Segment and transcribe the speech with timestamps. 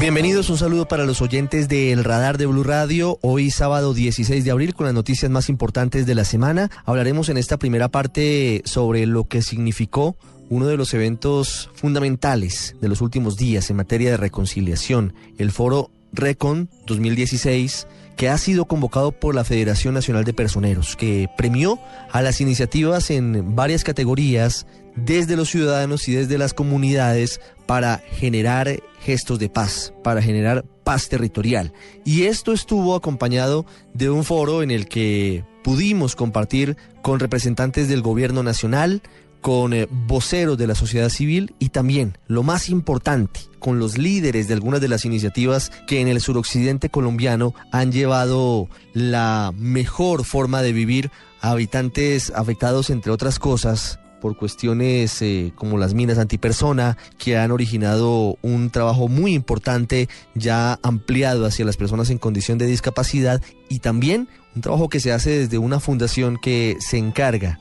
[0.00, 3.18] Bienvenidos, un saludo para los oyentes del Radar de Blue Radio.
[3.20, 6.70] Hoy sábado 16 de abril con las noticias más importantes de la semana.
[6.86, 10.16] Hablaremos en esta primera parte sobre lo que significó
[10.48, 15.90] uno de los eventos fundamentales de los últimos días en materia de reconciliación, el foro
[16.14, 17.86] Recon 2016
[18.20, 21.78] que ha sido convocado por la Federación Nacional de Personeros, que premió
[22.12, 28.80] a las iniciativas en varias categorías desde los ciudadanos y desde las comunidades para generar
[29.00, 31.72] gestos de paz, para generar paz territorial.
[32.04, 38.02] Y esto estuvo acompañado de un foro en el que pudimos compartir con representantes del
[38.02, 39.02] gobierno nacional,
[39.40, 44.48] con eh, voceros de la sociedad civil y también, lo más importante, con los líderes
[44.48, 50.60] de algunas de las iniciativas que en el suroccidente colombiano han llevado la mejor forma
[50.60, 56.96] de vivir a habitantes afectados, entre otras cosas, por cuestiones eh, como las minas antipersona,
[57.18, 62.66] que han originado un trabajo muy importante ya ampliado hacia las personas en condición de
[62.66, 67.58] discapacidad y también un trabajo que se hace desde una fundación que se encarga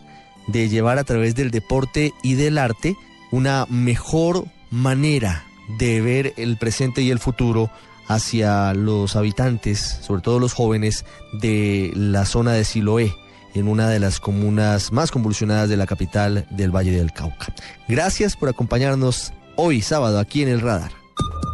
[0.48, 2.96] de llevar a través del deporte y del arte
[3.32, 5.46] una mejor manera
[5.78, 7.70] de ver el presente y el futuro
[8.08, 13.14] hacia los habitantes, sobre todo los jóvenes, de la zona de Siloé,
[13.54, 17.54] en una de las comunas más convulsionadas de la capital del Valle del Cauca.
[17.87, 20.92] Gracias por acompañarnos hoy sábado aquí en el radar.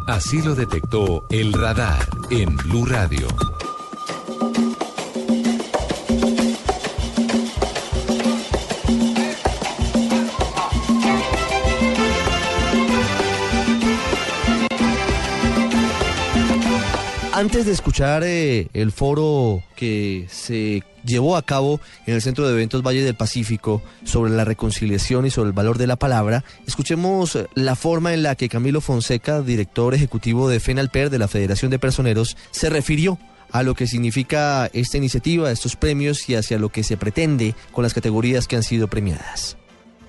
[0.06, 3.26] Así lo detectó el radar en Blue Radio.
[17.36, 22.52] Antes de escuchar eh, el foro que se llevó a cabo en el Centro de
[22.52, 27.38] Eventos Valle del Pacífico sobre la reconciliación y sobre el valor de la palabra, escuchemos
[27.54, 31.78] la forma en la que Camilo Fonseca, director ejecutivo de FENALPER de la Federación de
[31.78, 33.18] Personeros, se refirió
[33.50, 37.84] a lo que significa esta iniciativa, estos premios y hacia lo que se pretende con
[37.84, 39.56] las categorías que han sido premiadas.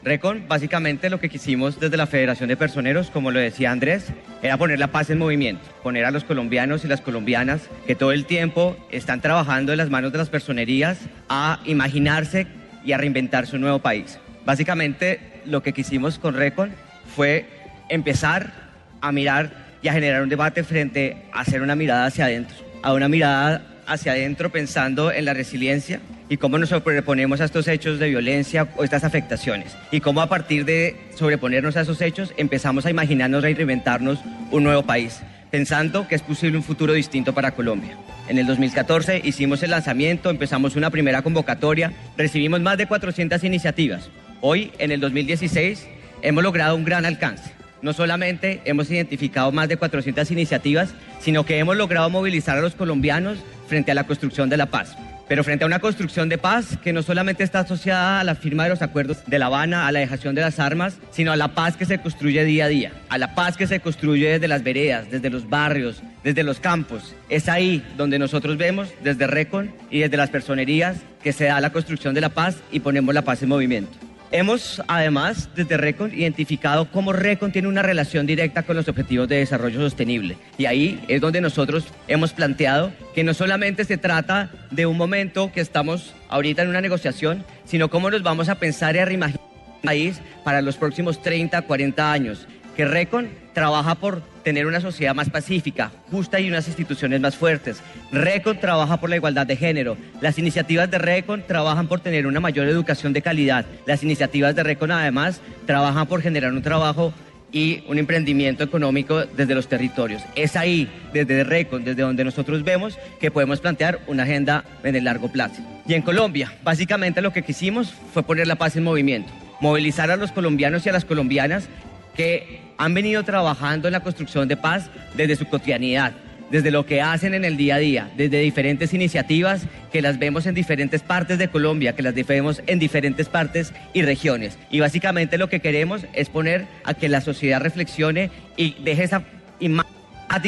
[0.07, 4.05] Recon, básicamente lo que quisimos desde la Federación de Personeros, como lo decía Andrés,
[4.41, 8.13] era poner la paz en movimiento, poner a los colombianos y las colombianas que todo
[8.13, 10.97] el tiempo están trabajando en las manos de las personerías
[11.27, 12.47] a imaginarse
[12.85, 14.17] y a reinventar su nuevo país.
[14.45, 16.71] Básicamente lo que quisimos con Recon
[17.13, 17.45] fue
[17.89, 18.53] empezar
[19.01, 19.51] a mirar
[19.81, 23.61] y a generar un debate frente a hacer una mirada hacia adentro, a una mirada
[23.85, 28.67] hacia adentro pensando en la resiliencia, y cómo nos sobreponemos a estos hechos de violencia
[28.75, 33.43] o estas afectaciones y cómo a partir de sobreponernos a esos hechos empezamos a imaginarnos
[33.45, 34.19] y reinventarnos
[34.51, 35.21] un nuevo país,
[35.51, 37.97] pensando que es posible un futuro distinto para Colombia.
[38.27, 44.09] En el 2014 hicimos el lanzamiento, empezamos una primera convocatoria, recibimos más de 400 iniciativas.
[44.41, 45.87] Hoy, en el 2016,
[46.21, 47.51] hemos logrado un gran alcance.
[47.81, 52.75] No solamente hemos identificado más de 400 iniciativas, sino que hemos logrado movilizar a los
[52.75, 56.77] colombianos frente a la construcción de la paz pero frente a una construcción de paz
[56.83, 59.91] que no solamente está asociada a la firma de los acuerdos de La Habana, a
[59.91, 62.91] la dejación de las armas, sino a la paz que se construye día a día,
[63.09, 67.15] a la paz que se construye desde las veredas, desde los barrios, desde los campos.
[67.29, 71.71] Es ahí donde nosotros vemos, desde Recon y desde las personerías, que se da la
[71.71, 74.06] construcción de la paz y ponemos la paz en movimiento.
[74.31, 79.37] Hemos además desde RECON identificado cómo RECON tiene una relación directa con los objetivos de
[79.37, 80.37] desarrollo sostenible.
[80.57, 85.51] Y ahí es donde nosotros hemos planteado que no solamente se trata de un momento
[85.53, 89.41] que estamos ahorita en una negociación, sino cómo nos vamos a pensar y a reimaginar
[89.81, 92.47] el país para los próximos 30, 40 años.
[92.77, 97.81] Que RECON trabaja por tener una sociedad más pacífica, justa y unas instituciones más fuertes.
[98.11, 99.97] RECON trabaja por la igualdad de género.
[100.21, 103.65] Las iniciativas de RECON trabajan por tener una mayor educación de calidad.
[103.87, 107.15] Las iniciativas de RECON además trabajan por generar un trabajo
[107.51, 110.21] y un emprendimiento económico desde los territorios.
[110.35, 115.05] Es ahí, desde RECON, desde donde nosotros vemos que podemos plantear una agenda en el
[115.05, 115.63] largo plazo.
[115.87, 120.15] Y en Colombia, básicamente lo que quisimos fue poner la paz en movimiento, movilizar a
[120.15, 121.69] los colombianos y a las colombianas
[122.17, 126.13] que han venido trabajando en la construcción de paz desde su cotidianidad,
[126.51, 130.45] desde lo que hacen en el día a día, desde diferentes iniciativas que las vemos
[130.45, 134.57] en diferentes partes de Colombia, que las vemos en diferentes partes y regiones.
[134.71, 139.23] Y básicamente lo que queremos es poner a que la sociedad reflexione y deje esa
[139.59, 139.97] imagen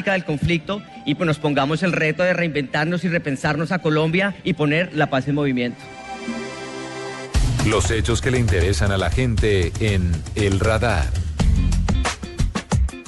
[0.05, 4.53] del conflicto y pues nos pongamos el reto de reinventarnos y repensarnos a Colombia y
[4.53, 5.79] poner la paz en movimiento.
[7.65, 11.07] Los hechos que le interesan a la gente en El Radar.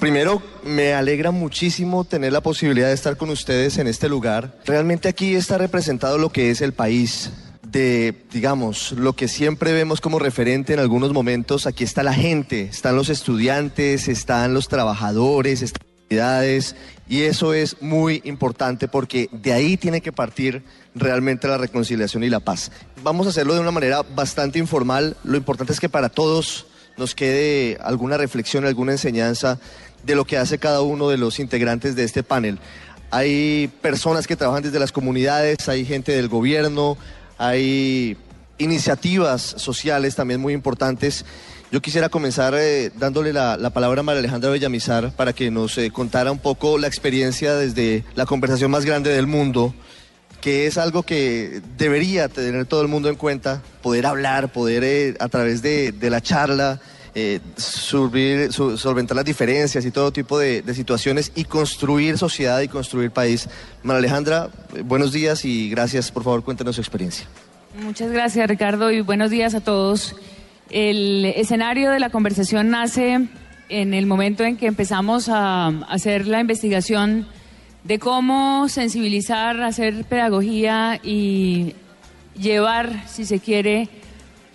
[0.01, 4.57] Primero, me alegra muchísimo tener la posibilidad de estar con ustedes en este lugar.
[4.65, 7.29] Realmente aquí está representado lo que es el país,
[7.61, 11.67] de, digamos, lo que siempre vemos como referente en algunos momentos.
[11.67, 16.75] Aquí está la gente, están los estudiantes, están los trabajadores, están las comunidades,
[17.07, 20.63] y eso es muy importante porque de ahí tiene que partir
[20.95, 22.71] realmente la reconciliación y la paz.
[23.03, 25.15] Vamos a hacerlo de una manera bastante informal.
[25.23, 26.65] Lo importante es que para todos
[26.97, 29.59] nos quede alguna reflexión, alguna enseñanza
[30.03, 32.59] de lo que hace cada uno de los integrantes de este panel.
[33.11, 36.97] Hay personas que trabajan desde las comunidades, hay gente del gobierno,
[37.37, 38.17] hay
[38.57, 41.25] iniciativas sociales también muy importantes.
[41.71, 45.91] Yo quisiera comenzar eh, dándole la, palabra a María Alejandra Bellamizar para que nos eh,
[45.91, 49.73] contara un poco la experiencia desde la conversación más grande del mundo,
[50.41, 55.15] que es algo que debería tener todo el mundo en cuenta, poder hablar, poder eh,
[55.19, 56.79] a través de, de la charla
[57.13, 63.49] eh, solventar las diferencias y todo tipo de, situaciones y construir sociedad y construir país.
[63.83, 66.11] María Alejandra, eh, buenos días y gracias.
[66.11, 67.27] Por favor, cuéntenos su experiencia.
[67.83, 70.15] Muchas gracias, Ricardo, y buenos días a todos.
[70.69, 73.27] El escenario de la conversación nace
[73.67, 77.27] en el momento en que empezamos a hacer la investigación
[77.83, 81.75] de cómo sensibilizar, hacer pedagogía y
[82.39, 83.89] llevar, si se quiere,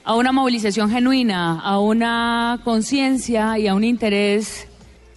[0.06, 4.68] a una movilización genuina, a una conciencia y a un interés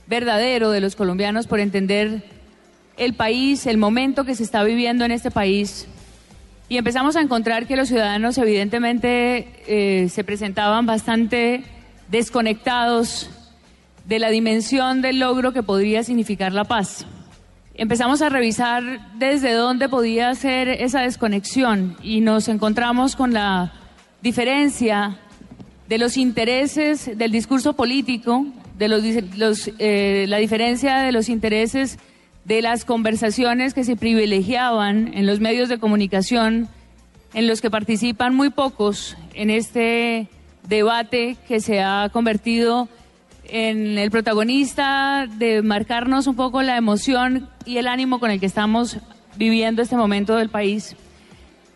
[0.08, 2.24] verdadero de los colombianos por entender
[2.98, 5.88] el país, el momento que se está viviendo en este país.
[6.70, 11.64] Y empezamos a encontrar que los ciudadanos evidentemente eh, se presentaban bastante
[12.10, 13.30] desconectados
[14.06, 17.06] de la dimensión del logro que podría significar la paz.
[17.76, 23.79] Empezamos a revisar desde dónde podía ser esa desconexión y nos encontramos con la
[24.22, 25.18] diferencia
[25.88, 28.46] de los intereses del discurso político,
[28.78, 31.98] de los, eh, la diferencia de los intereses
[32.46, 36.68] de las conversaciones que se privilegiaban en los medios de comunicación,
[37.34, 40.30] en los que participan muy pocos en este
[40.68, 42.88] debate que se ha convertido
[43.44, 48.46] en el protagonista de marcarnos un poco la emoción y el ánimo con el que
[48.46, 48.98] estamos
[49.38, 50.96] viviendo este momento del país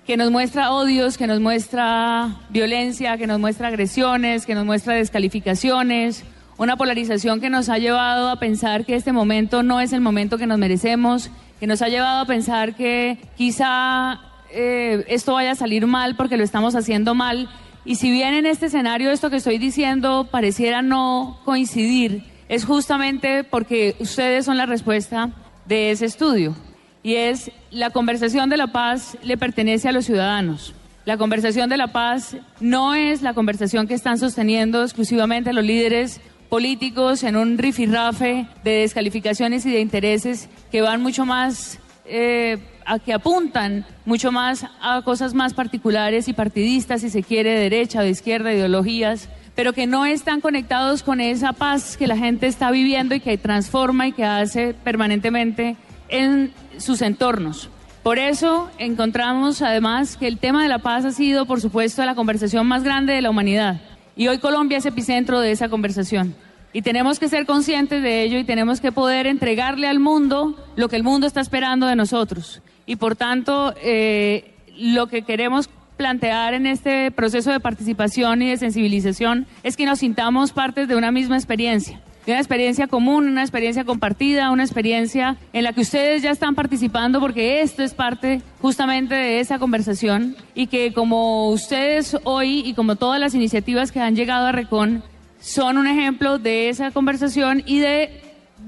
[0.06, 4.96] que nos muestra odios, que nos muestra violencia, que nos muestra agresiones, que nos muestra
[4.96, 6.26] descalificaciones,
[6.58, 10.38] una polarización que nos ha llevado a pensar que este momento no es el momento
[10.38, 11.30] que nos merecemos,
[11.60, 14.20] que nos ha llevado a pensar que quizá
[14.52, 17.50] eh, esto vaya a salir mal porque lo estamos haciendo mal.
[17.86, 23.46] Y si bien en este escenario esto que estoy diciendo pareciera no coincidir, es justamente
[23.46, 25.32] porque ustedes son la respuesta
[25.66, 26.56] de ese estudio
[27.04, 30.74] y es la conversación de la paz le pertenece a los ciudadanos.
[31.06, 36.22] La conversación de la paz no es la conversación que están sosteniendo exclusivamente los líderes
[36.48, 43.00] políticos en un rifirrafe de descalificaciones y de intereses que van mucho más, eh, a
[43.00, 48.00] que apuntan mucho más a cosas más particulares y partidistas, si se quiere, de derecha
[48.00, 52.48] o de izquierda, ideologías, pero que no están conectados con esa paz que la gente
[52.48, 55.75] está viviendo y que transforma y que hace permanentemente
[56.08, 57.70] en sus entornos.
[58.03, 62.15] Por eso encontramos además que el tema de la paz ha sido, por supuesto, la
[62.15, 63.80] conversación más grande de la humanidad.
[64.18, 66.36] Y hoy Colombia es epicentro de esa conversación.
[66.74, 70.89] Y tenemos que ser conscientes de ello y tenemos que poder entregarle al mundo lo
[70.89, 72.62] que el mundo está esperando de nosotros.
[72.86, 78.58] Y por tanto, eh, lo que queremos plantear en este proceso de participación y de
[78.58, 83.42] sensibilización es que nos sintamos partes de una misma experiencia de una experiencia común, una
[83.42, 88.42] experiencia compartida, una experiencia en la que ustedes ya están participando porque esto es parte
[88.62, 94.00] justamente de esa conversación y que como ustedes hoy y como todas las iniciativas que
[94.00, 95.03] han llegado a Recon
[95.39, 98.22] son un ejemplo de esa conversación y de,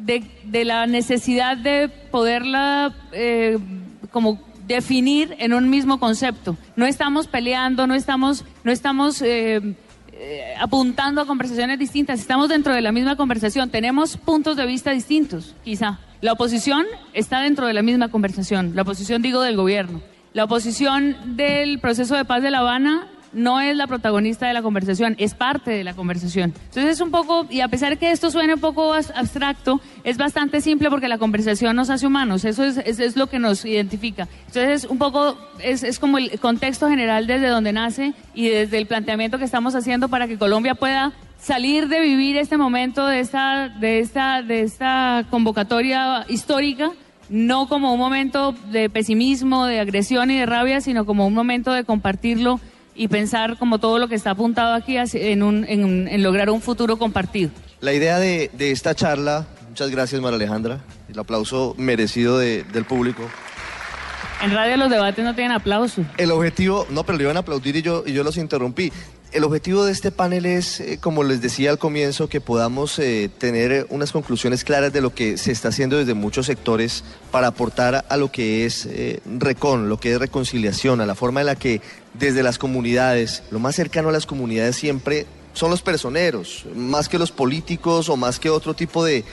[0.03, 3.57] de, la necesidad de poderla eh,
[4.12, 6.57] como definir en un mismo concepto.
[6.75, 9.75] No estamos peleando, no estamos, no estamos eh,
[10.17, 12.19] eh, apuntando a conversaciones distintas.
[12.19, 13.69] Estamos dentro de la misma conversación.
[13.69, 16.00] Tenemos puntos de vista distintos, quizá.
[16.22, 18.72] La oposición está dentro de la misma conversación.
[18.75, 20.01] La oposición, digo, del gobierno.
[20.31, 24.61] La oposición del proceso de paz de La Habana no es la protagonista de la
[24.61, 26.53] conversación, es parte de la conversación.
[26.55, 30.17] Entonces es un poco, y a pesar de que esto suene un poco abstracto, es
[30.17, 34.27] bastante simple porque la conversación nos hace humanos, eso es, es, lo que nos identifica.
[34.47, 38.87] Entonces un poco, es, es como el contexto general desde donde nace y desde el
[38.87, 43.69] planteamiento que estamos haciendo para que Colombia pueda salir de vivir este momento de esta,
[43.69, 46.91] de esta, de esta convocatoria histórica
[47.29, 51.73] no como un momento de pesimismo, de agresión y de rabia, sino como un momento
[51.73, 52.59] de compartirlo
[52.95, 56.97] y pensar como todo lo que está apuntado aquí en, un, en, lograr un futuro
[56.97, 57.51] compartido.
[57.81, 63.23] La idea de, esta charla, muchas gracias María Alejandra, el aplauso merecido del público.
[64.43, 66.03] En radio los debates no tienen aplauso.
[66.17, 68.91] El objetivo, no, pero le iban a aplaudir y yo, y yo los interrumpí
[69.35, 73.29] el objetivo de este panel es, eh, como les decía al comienzo, que podamos eh,
[73.37, 78.05] tener unas conclusiones claras de lo que se está haciendo desde muchos sectores para aportar
[78.07, 81.57] a lo que es eh, recon, lo que es reconciliación, a la forma en la
[81.57, 81.81] que
[82.13, 85.25] desde las comunidades, lo más cercano a las comunidades siempre
[85.55, 89.24] son los personeros, más que los políticos o más que otro tipo de,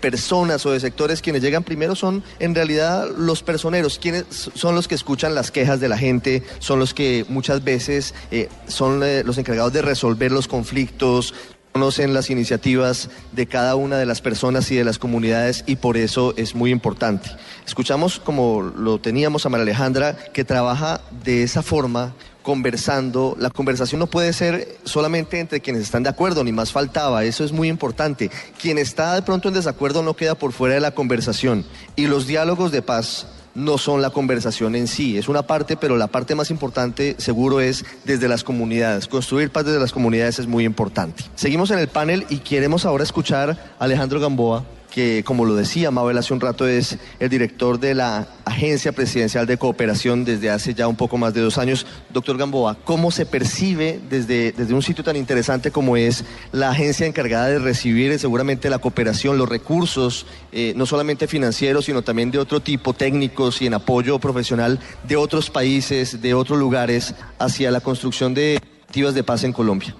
[0.00, 4.88] personas o de sectores quienes llegan primero son en realidad los personeros, quienes son los
[4.88, 9.22] que escuchan las quejas de la gente, son los que muchas veces eh, son eh,
[9.24, 11.34] los encargados de resolver los conflictos,
[11.72, 15.96] conocen las iniciativas de cada una de las personas y de las comunidades y por
[15.96, 17.30] eso es muy importante.
[17.66, 22.12] Escuchamos como lo teníamos a María Alejandra que trabaja de esa forma
[22.42, 23.36] conversando.
[23.38, 27.44] La conversación no puede ser solamente entre quienes están de acuerdo, ni más faltaba, eso
[27.44, 28.30] es muy importante.
[28.60, 31.64] Quien está de pronto en desacuerdo no queda por fuera de la conversación.
[31.96, 35.96] Y los diálogos de paz no son la conversación en sí, es una parte, pero
[35.96, 39.08] la parte más importante seguro es desde las comunidades.
[39.08, 41.24] Construir paz desde las comunidades es muy importante.
[41.34, 45.90] Seguimos en el panel y queremos ahora escuchar a Alejandro Gamboa que como lo decía
[45.90, 50.74] Mabel hace un rato es el director de la Agencia Presidencial de Cooperación desde hace
[50.74, 51.86] ya un poco más de dos años.
[52.10, 57.06] Doctor Gamboa, ¿cómo se percibe desde, desde un sitio tan interesante como es la agencia
[57.06, 62.38] encargada de recibir seguramente la cooperación, los recursos, eh, no solamente financieros, sino también de
[62.38, 67.80] otro tipo, técnicos y en apoyo profesional de otros países, de otros lugares, hacia la
[67.80, 69.94] construcción de activas de paz en Colombia?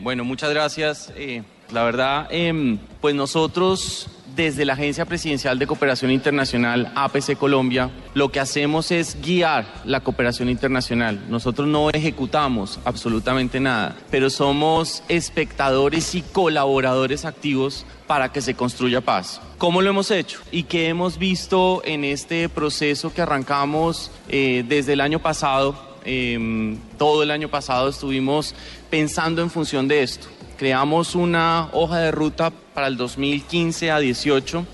[0.00, 1.12] Bueno, muchas gracias.
[1.16, 7.90] Eh, la verdad, em, pues nosotros desde la Agencia Presidencial de Cooperación Internacional, APC Colombia,
[8.14, 11.20] lo que hacemos es guiar la cooperación internacional.
[11.28, 19.00] Nosotros no ejecutamos absolutamente nada, pero somos espectadores y colaboradores activos para que se construya
[19.00, 19.40] paz.
[19.58, 20.40] ¿Cómo lo hemos hecho?
[20.50, 25.94] ¿Y qué hemos visto en este proceso que arrancamos eh, desde el año pasado?
[26.06, 28.54] Em, todo el año pasado estuvimos
[28.90, 34.66] pensando en función de esto creamos una hoja de ruta para el 2015 a 18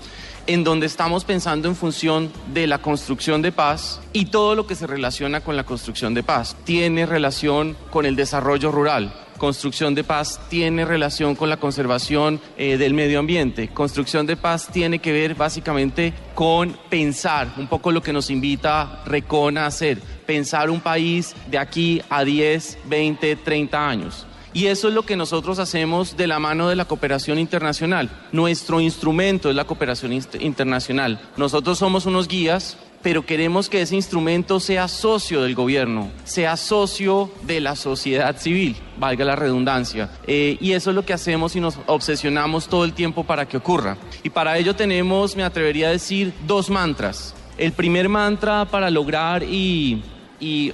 [0.47, 4.75] en donde estamos pensando en función de la construcción de paz y todo lo que
[4.75, 6.57] se relaciona con la construcción de paz.
[6.63, 9.13] Tiene relación con el desarrollo rural.
[9.37, 13.69] Construcción de paz tiene relación con la conservación eh, del medio ambiente.
[13.69, 19.01] Construcción de paz tiene que ver básicamente con pensar un poco lo que nos invita
[19.05, 19.99] Recona a hacer.
[20.27, 24.27] Pensar un país de aquí a 10, 20, 30 años.
[24.53, 28.09] Y eso es lo que nosotros hacemos de la mano de la cooperación internacional.
[28.33, 31.21] Nuestro instrumento es la cooperación internacional.
[31.37, 37.31] Nosotros somos unos guías, pero queremos que ese instrumento sea socio del gobierno, sea socio
[37.43, 40.09] de la sociedad civil, valga la redundancia.
[40.27, 43.57] Eh, y eso es lo que hacemos y nos obsesionamos todo el tiempo para que
[43.57, 43.97] ocurra.
[44.21, 47.33] Y para ello tenemos, me atrevería a decir, dos mantras.
[47.57, 50.03] El primer mantra para lograr y,
[50.39, 50.73] y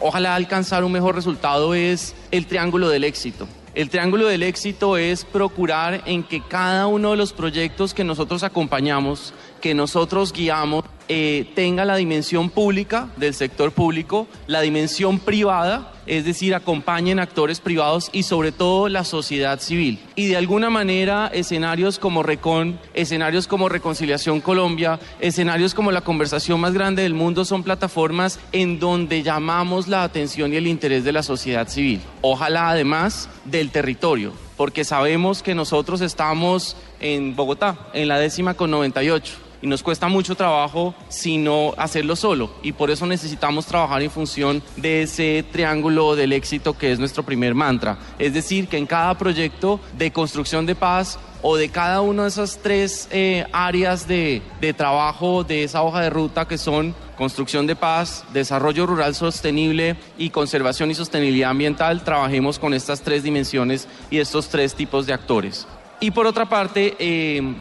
[0.00, 3.46] ojalá alcanzar un mejor resultado es el triángulo del éxito.
[3.74, 8.42] El triángulo del éxito es procurar en que cada uno de los proyectos que nosotros
[8.42, 9.34] acompañamos,
[9.66, 16.24] que nosotros guiamos, eh, tenga la dimensión pública del sector público, la dimensión privada, es
[16.24, 19.98] decir, acompañen actores privados y sobre todo la sociedad civil.
[20.14, 26.60] Y de alguna manera escenarios como Recon, escenarios como Reconciliación Colombia, escenarios como la conversación
[26.60, 31.10] más grande del mundo son plataformas en donde llamamos la atención y el interés de
[31.10, 32.00] la sociedad civil.
[32.20, 38.70] Ojalá además del territorio, porque sabemos que nosotros estamos en Bogotá, en la décima con
[38.70, 44.10] 98 y nos cuesta mucho trabajo sino hacerlo solo y por eso necesitamos trabajar en
[44.10, 47.98] función de ese triángulo del éxito que es nuestro primer mantra.
[48.18, 52.28] Es decir, que en cada proyecto de construcción de paz o de cada una de
[52.28, 57.66] esas tres eh, áreas de, de trabajo de esa hoja de ruta que son construcción
[57.66, 63.88] de paz, desarrollo rural sostenible y conservación y sostenibilidad ambiental, trabajemos con estas tres dimensiones
[64.10, 65.66] y estos tres tipos de actores.
[65.98, 67.54] Y por otra parte, eh,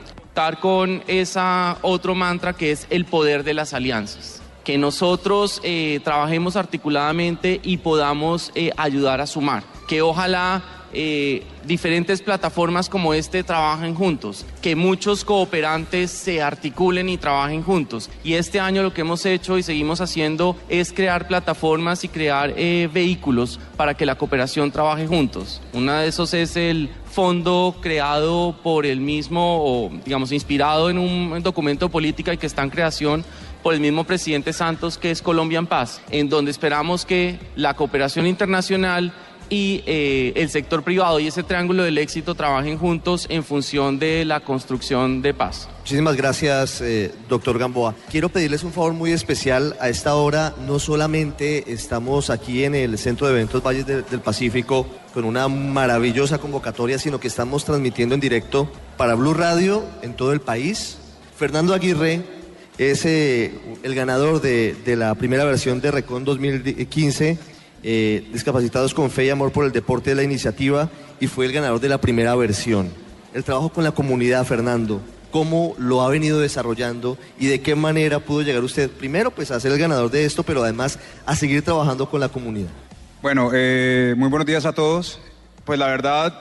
[0.59, 4.41] con esa otro mantra que es el poder de las alianzas.
[4.65, 10.61] Que nosotros eh, trabajemos articuladamente y podamos eh, ayudar a sumar, que ojalá
[10.93, 18.09] eh, diferentes plataformas como este trabajen juntos, que muchos cooperantes se articulen y trabajen juntos.
[18.23, 22.53] Y este año lo que hemos hecho y seguimos haciendo es crear plataformas y crear
[22.55, 25.61] vehículos para que la cooperación trabaje juntos.
[25.73, 31.41] Uno de esos es el fondo creado por el mismo, o digamos, inspirado en un
[31.41, 33.23] documento político y que está en creación
[33.63, 37.73] por el mismo presidente Santos, que es Colombia en Paz, en donde esperamos que la
[37.73, 39.11] cooperación internacional
[39.49, 44.25] y eh, el sector privado y ese triángulo del éxito trabajen juntos en función de
[44.25, 45.69] la construcción de paz.
[45.79, 47.95] Muchísimas gracias, eh, doctor Gamboa.
[48.09, 49.75] Quiero pedirles un favor muy especial.
[49.79, 54.87] A esta hora no solamente estamos aquí en el Centro de Eventos Valles del Pacífico
[55.13, 60.33] con una maravillosa convocatoria, sino que estamos transmitiendo en directo para Blue Radio en todo
[60.33, 60.97] el país.
[61.37, 62.23] Fernando Aguirre,
[62.77, 67.37] es eh, el ganador de, la primera versión de Recon 2015,
[67.87, 70.89] eh, Discapacitados con Fe y Amor por el Deporte de la Iniciativa,
[71.19, 72.89] y fue el ganador de la primera versión.
[73.31, 78.19] El trabajo con la comunidad, Fernando, ¿cómo lo ha venido desarrollando y de qué manera
[78.19, 81.61] pudo llegar usted, primero, pues a ser el ganador de esto, pero además a seguir
[81.61, 82.71] trabajando con la comunidad?
[83.21, 85.19] Bueno, eh, muy buenos días a todos.
[85.63, 86.33] Pues la verdad,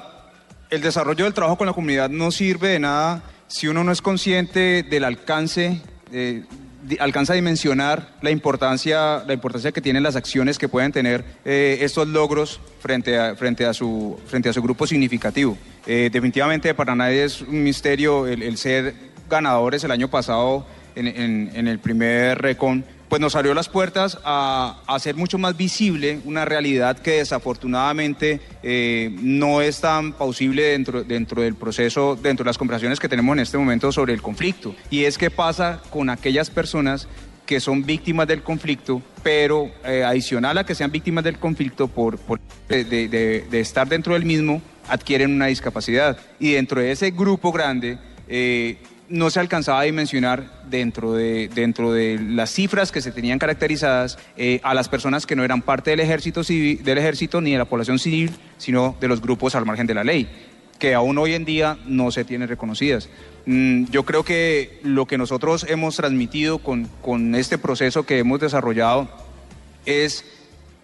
[0.70, 4.00] el desarrollo del trabajo con la comunidad no sirve de nada si uno no es
[4.00, 6.44] consciente del alcance eh,
[6.98, 11.78] alcanza a dimensionar la importancia, la importancia que tienen las acciones que pueden tener eh,
[11.80, 15.56] estos logros frente a, frente, a su, frente a su grupo significativo.
[15.86, 18.94] Eh, definitivamente para nadie es un misterio el, ser
[19.28, 24.80] ganadores el año pasado en, en el primer Recon pues nos abrió las puertas a,
[24.86, 31.42] hacer mucho más visible una realidad que desafortunadamente eh, no es tan pausible dentro, dentro
[31.42, 34.74] del proceso, dentro de las conversaciones que tenemos en este momento sobre el conflicto.
[34.90, 37.08] Y es qué pasa con aquellas personas
[37.46, 42.18] que son víctimas del conflicto, pero eh, adicional a que sean víctimas del conflicto por,
[42.68, 46.18] de, estar dentro del mismo, adquieren una discapacidad.
[46.38, 48.78] Y dentro de ese grupo grande, eh,
[49.14, 54.18] no se alcanzaba a dimensionar dentro de, dentro de las cifras que se tenían caracterizadas
[54.36, 57.58] eh, a las personas que no eran parte del ejército, civil, del ejército ni de
[57.58, 60.28] la población civil, sino de los grupos al margen de la ley,
[60.80, 63.08] que aún hoy en día no se tienen reconocidas.
[63.46, 68.40] Mm, yo creo que lo que nosotros hemos transmitido con, con este proceso que hemos
[68.40, 69.08] desarrollado
[69.86, 70.24] es,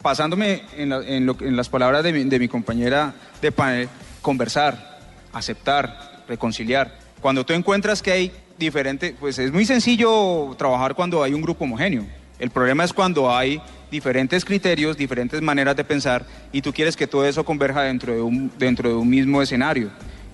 [0.02, 3.12] pasándome en, en las palabras de mi, de mi compañera
[3.42, 3.88] de panel,
[4.22, 5.00] conversar,
[5.32, 11.34] aceptar, reconciliar cuando tú encuentras que hay diferentes, pues es muy sencillo trabajar cuando hay
[11.34, 12.04] un grupo homogéneo.
[12.38, 17.06] El problema es cuando hay diferentes criterios, diferentes maneras de pensar y tú quieres que
[17.06, 19.90] todo eso converja dentro de un, dentro de un mismo escenario.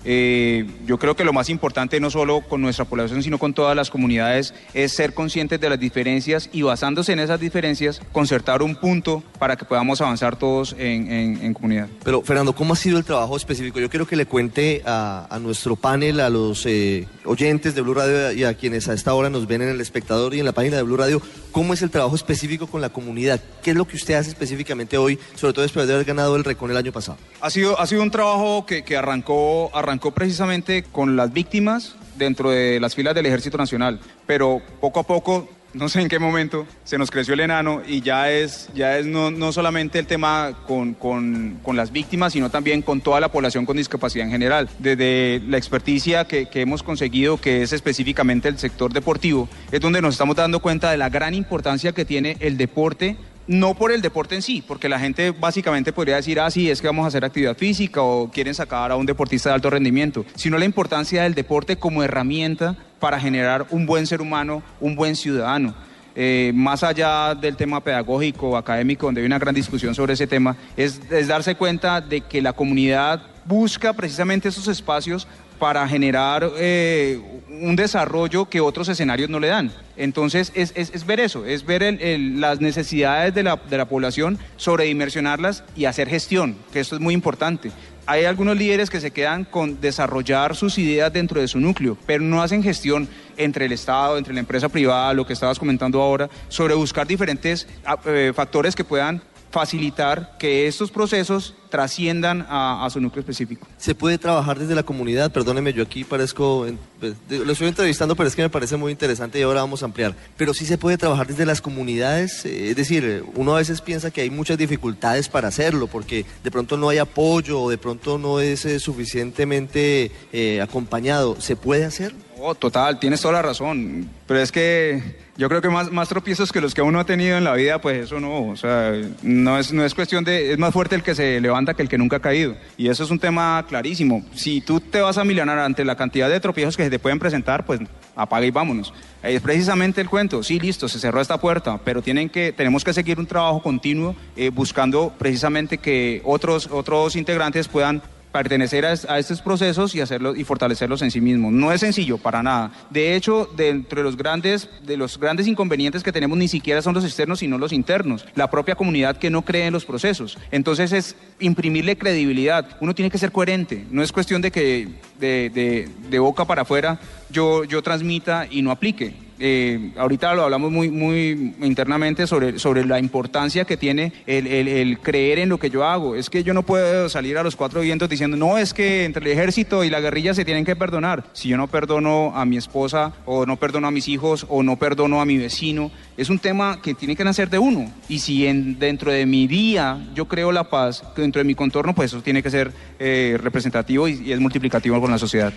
[0.09, 3.75] Eh, yo creo que lo más importante, no solo con nuestra población, sino con todas
[3.75, 8.77] las comunidades, es ser conscientes de las diferencias y basándose en esas diferencias, concertar un
[8.77, 11.89] punto para que podamos avanzar todos en, comunidad.
[12.05, 13.81] Pero, Fernando, ¿cómo ha sido el trabajo específico?
[13.81, 18.31] Yo quiero que le cuente a, nuestro panel, a los eh, oyentes de Blue Radio
[18.31, 20.77] y a quienes a esta hora nos ven en el espectador y en la página
[20.77, 23.41] de Blue Radio, ¿cómo es el trabajo específico con la comunidad?
[23.61, 26.45] ¿Qué es lo que usted hace específicamente hoy, sobre todo después de haber ganado el
[26.45, 27.17] Recon el año pasado?
[27.41, 32.49] Ha sido, ha sido un trabajo que, que arrancó, arrancó precisamente con las víctimas dentro
[32.49, 36.65] de las filas del Ejército Nacional, pero poco a poco no sé en qué momento
[36.83, 40.53] se nos creció el enano y ya es, ya es no, no solamente el tema
[40.65, 44.69] con, con, con, las víctimas, sino también con toda la población con discapacidad en general.
[44.79, 50.01] Desde la experticia que, que hemos conseguido, que es específicamente el sector deportivo, es donde
[50.01, 54.01] nos estamos dando cuenta de la gran importancia que tiene el deporte no por el
[54.01, 57.07] deporte en sí, porque la gente básicamente podría decir, ah, sí, es que vamos a
[57.07, 61.23] hacer actividad física o quieren sacar a un deportista de alto rendimiento, sino la importancia
[61.23, 65.73] del deporte como herramienta para generar un buen ser humano, un buen ciudadano.
[66.19, 70.57] Eh, más allá del tema pedagógico académico, donde hay una gran discusión sobre ese tema,
[70.75, 75.27] es darse cuenta de que la comunidad busca precisamente esos espacios
[75.59, 79.71] para generar eh, un desarrollo que otros escenarios no le dan.
[79.95, 81.97] Entonces, es, es, ver eso, es ver
[82.35, 87.13] las necesidades de la, de la población, sobredimensionarlas y hacer gestión, que esto es muy
[87.13, 87.71] importante.
[88.05, 92.23] Hay algunos líderes que se quedan con desarrollar sus ideas dentro de su núcleo, pero
[92.23, 96.29] no hacen gestión entre el Estado, entre la empresa privada, lo que estabas comentando ahora,
[96.47, 102.99] sobre buscar diferentes ah, eh, factores que puedan facilitar que estos procesos trasciendan a, su
[103.01, 103.67] núcleo específico.
[103.77, 105.31] ¿Se puede trabajar desde la comunidad?
[105.31, 106.65] Perdóneme, yo aquí parezco,
[106.99, 109.85] pues, lo estoy entrevistando, pero es que me parece muy interesante y ahora vamos a
[109.85, 110.15] ampliar.
[110.37, 114.11] Pero sí se puede trabajar desde las comunidades, eh, es decir, uno a veces piensa
[114.11, 118.17] que hay muchas dificultades para hacerlo, porque de pronto no hay apoyo o de pronto
[118.17, 121.39] no es eh, suficientemente eh, acompañado.
[121.39, 122.13] ¿Se puede hacer?
[122.39, 124.09] Oh, total, tienes toda la razón.
[124.27, 125.01] Pero es que
[125.37, 127.81] yo creo que más, más tropiezos que los que uno ha tenido en la vida,
[127.81, 131.03] pues eso no, o sea, no es, no es cuestión de, es más fuerte el
[131.03, 132.55] que se levanta que el que nunca ha caído.
[132.77, 134.23] Y eso es un tema clarísimo.
[134.35, 137.19] Si tú te vas a milanar ante la cantidad de tropiezos que se te pueden
[137.19, 137.79] presentar, pues
[138.15, 138.93] apaga y vámonos.
[139.23, 142.93] Es precisamente el cuento, sí, listo, se cerró esta puerta, pero tienen que, tenemos que
[142.93, 148.01] seguir un trabajo continuo eh, buscando precisamente que otros, otros integrantes puedan
[148.37, 151.51] pertenecer a, estos procesos y hacerlos y fortalecerlos en sí mismos.
[151.51, 152.71] No es sencillo para nada.
[152.91, 157.03] De hecho, de los grandes de los grandes inconvenientes que tenemos ni siquiera son los
[157.03, 158.25] externos, sino los internos.
[158.35, 160.37] La propia comunidad que no cree en los procesos.
[160.51, 162.77] Entonces es imprimirle credibilidad.
[162.79, 163.85] Uno tiene que ser coherente.
[163.89, 164.87] No es cuestión de que
[165.19, 166.99] de, de, de boca para afuera
[167.31, 169.26] yo, yo transmita y no aplique.
[169.39, 174.99] Eh, ahorita lo hablamos muy, muy internamente sobre, sobre la importancia que tiene el, el,
[174.99, 176.15] creer en lo que yo hago.
[176.15, 179.25] Es que yo no puedo salir a los cuatro vientos diciendo, no, es que entre
[179.25, 181.25] el ejército y la guerrilla se tienen que perdonar.
[181.33, 184.77] Si yo no perdono a mi esposa, o no perdono a mis hijos, o no
[184.77, 187.91] perdono a mi vecino, es un tema que tiene que nacer de uno.
[188.09, 191.93] Y si en, dentro de mi día yo creo la paz, dentro de mi contorno,
[191.93, 195.53] pues eso tiene que ser eh, representativo y, y es multiplicativo con la sociedad.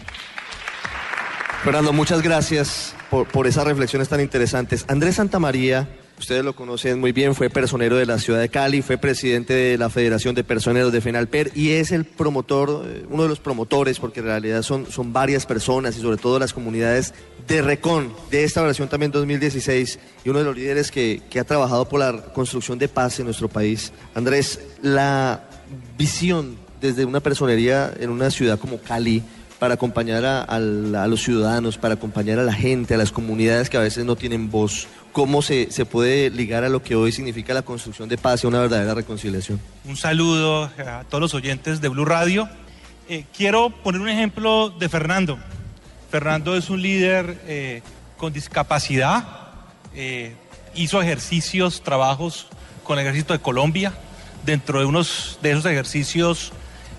[1.63, 4.87] Fernando, muchas gracias por, por, esas reflexiones tan interesantes.
[4.89, 8.97] Andrés Santamaría, ustedes lo conocen muy bien, fue personero de la ciudad de Cali, fue
[8.97, 13.41] presidente de la Federación de Personeros de FENALPER y es el promotor, uno de los
[13.41, 17.13] promotores, porque en realidad son, son varias personas y sobre todo las comunidades
[17.47, 21.45] de Recon, de esta oración también 2016, y uno de los líderes que, que ha
[21.45, 23.93] trabajado por la construcción de paz en nuestro país.
[24.15, 25.45] Andrés, la
[25.99, 29.23] visión desde una personería en una ciudad como Cali,
[29.61, 33.81] para acompañar a, los ciudadanos, para acompañar a la gente, a las comunidades que a
[33.81, 34.89] veces no tienen voz.
[35.13, 38.61] ¿Cómo se, puede ligar a lo que hoy significa la construcción de paz y una
[38.61, 39.61] verdadera reconciliación?
[39.85, 42.49] Un saludo a todos los oyentes de Blue Radio.
[43.09, 45.39] Eh, quiero poner un ejemplo de Fernando.
[46.11, 47.83] Fernando es un líder eh,
[48.17, 49.29] con discapacidad,
[49.95, 50.35] eh,
[50.75, 52.47] hizo ejercicios, trabajos
[52.83, 53.93] con el ejército de Colombia.
[54.47, 56.53] Dentro de unos de esos ejercicios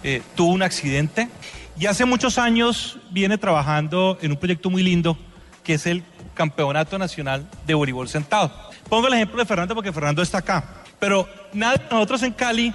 [0.04, 1.28] eh, tuvo un accidente
[1.80, 5.18] y hace muchos años viene trabajando en un proyecto muy lindo
[5.64, 6.04] que es el
[6.34, 8.52] Campeonato Nacional de Voleibol Sentado.
[8.90, 12.74] Pongo el ejemplo de Fernando porque Fernando está acá, pero nadie nosotros en Cali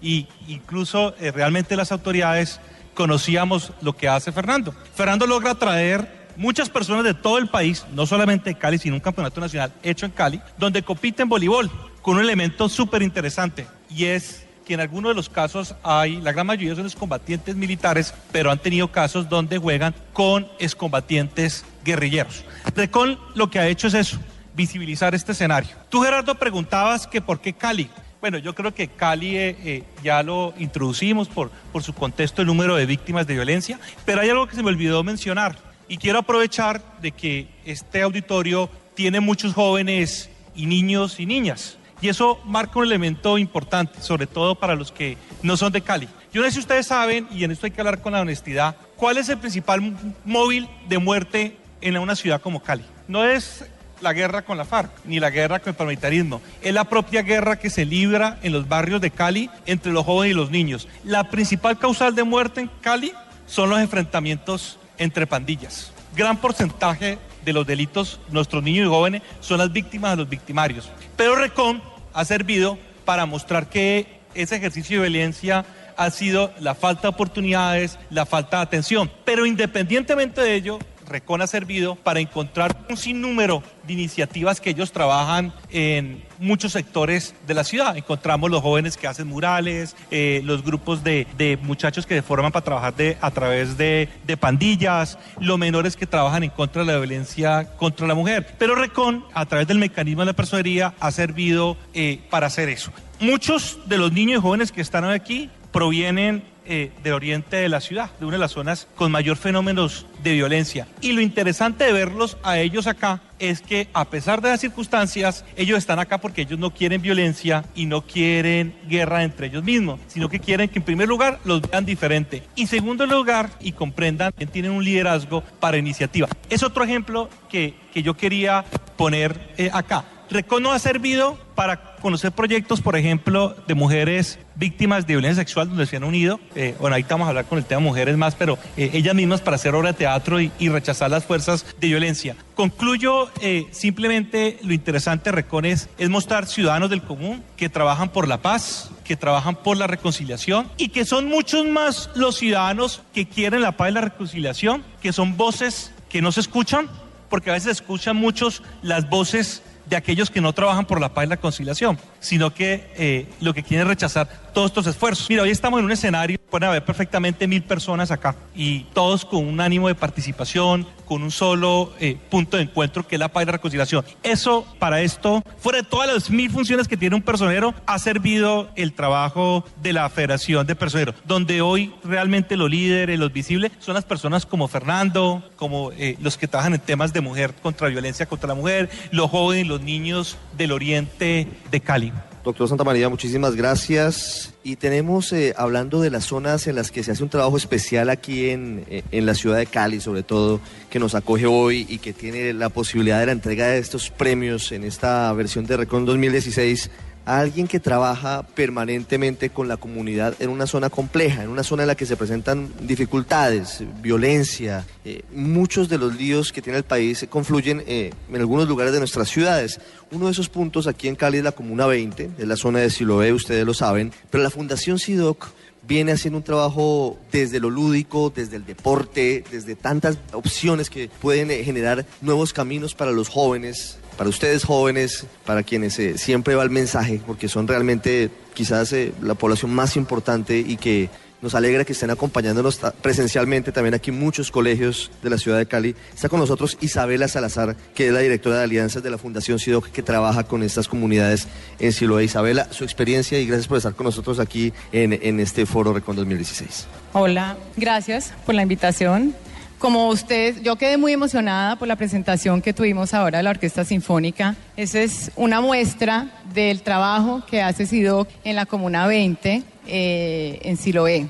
[0.00, 2.60] y incluso eh, realmente las autoridades
[2.94, 4.74] conocíamos lo que hace Fernando.
[4.94, 9.00] Fernando logra traer muchas personas de todo el país, no solamente de Cali, sino un
[9.00, 11.70] campeonato nacional hecho en Cali, donde compiten voleibol
[12.02, 16.30] con un elemento súper interesante y es que en algunos de los casos hay, la
[16.30, 22.44] gran mayoría son excombatientes militares, pero han tenido casos donde juegan con excombatientes guerrilleros.
[22.76, 24.18] Recon lo que ha hecho es eso,
[24.54, 25.70] visibilizar este escenario.
[25.88, 27.88] Tú, Gerardo, preguntabas que por qué Cali.
[28.20, 32.48] Bueno, yo creo que Cali eh, eh, ya lo introducimos por, por su contexto, el
[32.48, 35.56] número de víctimas de violencia, pero hay algo que se me olvidó mencionar
[35.88, 41.77] y quiero aprovechar de que este auditorio tiene muchos jóvenes y niños y niñas.
[42.00, 46.08] Y eso marca un elemento importante, sobre todo para los que no son de Cali.
[46.32, 48.76] Yo no sé si ustedes saben, y en esto hay que hablar con la honestidad,
[48.96, 52.84] cuál es el principal móvil de muerte en una ciudad como Cali.
[53.08, 53.64] No es
[54.00, 56.40] la guerra con la FARC, ni la guerra con el paramilitarismo.
[56.62, 60.34] Es la propia guerra que se libra en los barrios de Cali entre los jóvenes
[60.34, 60.88] y los niños.
[61.04, 63.12] La principal causal de muerte en Cali
[63.46, 65.92] son los enfrentamientos entre pandillas.
[66.14, 70.90] Gran porcentaje de los delitos, nuestros niños y jóvenes son las víctimas de los victimarios.
[71.16, 71.82] Pero Recon
[72.12, 75.64] ha servido para mostrar que ese ejercicio de violencia
[75.96, 79.10] ha sido la falta de oportunidades, la falta de atención.
[79.24, 84.92] Pero independientemente de ello, Recon ha servido para encontrar un sinnúmero de iniciativas que ellos
[84.92, 87.96] trabajan en muchos sectores de la ciudad.
[87.96, 91.26] Encontramos los jóvenes que hacen murales, eh, los grupos de,
[91.62, 96.42] muchachos que se forman para trabajar a través de, de, pandillas, los menores que trabajan
[96.42, 98.54] en contra de la violencia contra la mujer.
[98.58, 102.92] Pero Recon, a través del mecanismo de la personería, ha servido eh, para hacer eso.
[103.20, 107.80] Muchos de los niños y jóvenes que están aquí provienen eh, del oriente de la
[107.80, 110.86] ciudad, de una de las zonas con mayor fenómenos de violencia.
[111.00, 115.44] Y lo interesante de verlos a ellos acá es que a pesar de las circunstancias,
[115.56, 120.00] ellos están acá porque ellos no quieren violencia y no quieren guerra entre ellos mismos,
[120.08, 124.32] sino que quieren que en primer lugar los vean diferente y segundo lugar y comprendan
[124.36, 126.28] que tienen un liderazgo para iniciativa.
[126.50, 128.64] Es otro ejemplo que, que yo quería
[128.96, 130.04] poner eh, acá.
[130.30, 135.68] Recon nos ha servido para conocer proyectos, por ejemplo, de mujeres víctimas de violencia sexual
[135.68, 136.40] donde se han unido.
[136.54, 139.40] Eh, bueno, ahí vamos a hablar con el tema mujeres más, pero eh, ellas mismas
[139.40, 142.36] para hacer obra de teatro y, y rechazar las fuerzas de violencia.
[142.54, 148.42] Concluyo eh, simplemente lo interesante, Recon, es, mostrar ciudadanos del común que trabajan por la
[148.42, 153.62] paz, que trabajan por la reconciliación y que son muchos más los ciudadanos que quieren
[153.62, 156.88] la paz y la reconciliación, que son voces que no se escuchan,
[157.30, 161.26] porque a veces escuchan muchos las voces de aquellos que no trabajan por la paz
[161.26, 165.28] y la conciliación, sino que eh, lo que quieren es rechazar todos estos esfuerzos.
[165.28, 169.46] Mira, hoy estamos en un escenario, pueden haber perfectamente mil personas acá y todos con
[169.46, 173.44] un ánimo de participación, con un solo eh, punto de encuentro que es la paz
[173.44, 174.04] y la reconciliación.
[174.22, 178.68] Eso, para esto, fuera de todas las mil funciones que tiene un personero, ha servido
[178.74, 183.94] el trabajo de la Federación de Personeros, donde hoy realmente los líderes, los visibles, son
[183.94, 188.26] las personas como Fernando, como eh, los que trabajan en temas de mujer contra violencia
[188.26, 192.12] contra la mujer, los jóvenes, los niños del oriente de Cali.
[192.44, 194.54] Doctor Santa María, muchísimas gracias.
[194.62, 198.10] Y tenemos, eh, hablando de las zonas en las que se hace un trabajo especial
[198.10, 201.98] aquí en, eh, en la ciudad de Cali, sobre todo, que nos acoge hoy y
[201.98, 206.04] que tiene la posibilidad de la entrega de estos premios en esta versión de Recon
[206.06, 206.90] 2016,
[207.28, 211.82] a alguien que trabaja permanentemente con la comunidad en una zona compleja, en una zona
[211.82, 216.84] en la que se presentan dificultades, violencia, eh, muchos de los líos que tiene el
[216.84, 219.78] país confluyen eh, en algunos lugares de nuestras ciudades.
[220.10, 222.88] Uno de esos puntos aquí en Cali es la Comuna 20, es la zona de
[222.88, 225.48] Siloé, ustedes lo saben, pero la Fundación SIDOC
[225.86, 231.50] viene haciendo un trabajo desde lo lúdico, desde el deporte, desde tantas opciones que pueden
[231.50, 236.64] eh, generar nuevos caminos para los jóvenes, para ustedes jóvenes, para quienes eh, siempre va
[236.64, 241.08] el mensaje, porque son realmente quizás eh, la población más importante y que
[241.40, 245.94] nos alegra que estén acompañándonos presencialmente también aquí muchos colegios de la ciudad de Cali.
[246.12, 249.86] Está con nosotros Isabela Salazar, que es la directora de alianzas de la Fundación SIDOC,
[249.92, 251.46] que trabaja con estas comunidades
[251.78, 252.24] en Siloé.
[252.24, 256.16] Isabela, su experiencia y gracias por estar con nosotros aquí en, en este foro Recon
[256.16, 256.88] 2016.
[257.12, 259.32] Hola, gracias por la invitación.
[259.78, 263.84] Como ustedes, yo quedé muy emocionada por la presentación que tuvimos ahora de la Orquesta
[263.84, 264.56] Sinfónica.
[264.76, 270.76] Esa es una muestra del trabajo que hace SIDOC en la Comuna 20, eh, en
[270.76, 271.28] Siloé.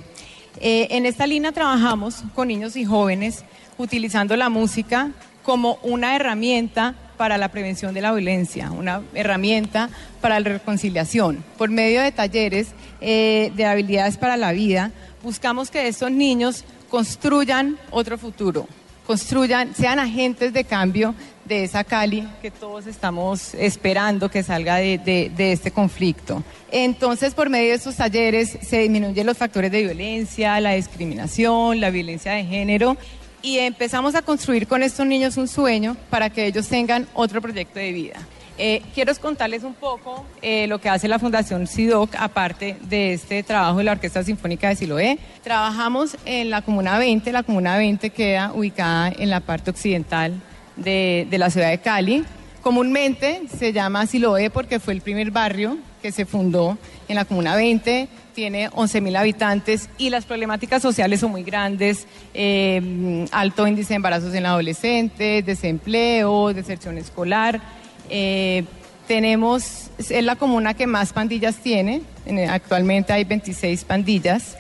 [0.61, 3.45] Eh, en esta línea trabajamos con niños y jóvenes
[3.77, 5.11] utilizando la música
[5.43, 9.91] como una herramienta para la prevención de la violencia, una herramienta
[10.23, 11.45] para la reconciliación.
[11.59, 12.69] Por medio de talleres
[13.03, 14.91] eh, de habilidades para la vida,
[15.23, 18.67] buscamos que estos niños construyan otro futuro,
[19.07, 24.99] construyan, sean agentes de cambio de esa Cali que todos estamos esperando que salga de,
[25.35, 26.43] de- este conflicto.
[26.71, 31.89] Entonces, por medio de estos talleres se disminuyen los factores de violencia, la discriminación, la
[31.91, 32.97] violencia de género
[33.41, 37.79] y empezamos a construir con estos niños un sueño para que ellos tengan otro proyecto
[37.79, 38.17] de vida.
[38.61, 43.45] Eh, quiero contarles un poco eh, lo que hace la Fundación SIDOC, aparte de este
[43.45, 45.19] trabajo de la Orquesta Sinfónica de Siloé.
[45.45, 50.43] Trabajamos en la Comuna 20, la Comuna 20 queda ubicada en la parte occidental
[50.75, 52.25] de, de la ciudad de Cali.
[52.61, 56.77] Comúnmente se llama Siloé porque fue el primer barrio que se fundó
[57.09, 63.27] en la Comuna 20, tiene 11.000 habitantes y las problemáticas sociales son muy grandes, eh,
[63.33, 67.61] alto índice de embarazos en adolescentes, desempleo, deserción escolar.
[68.09, 68.65] Eh,
[69.07, 74.57] tenemos, es la comuna que más pandillas tiene, en- actualmente hay 26 pandillas,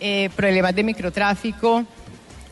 [0.00, 1.84] eh, problemas de microtráfico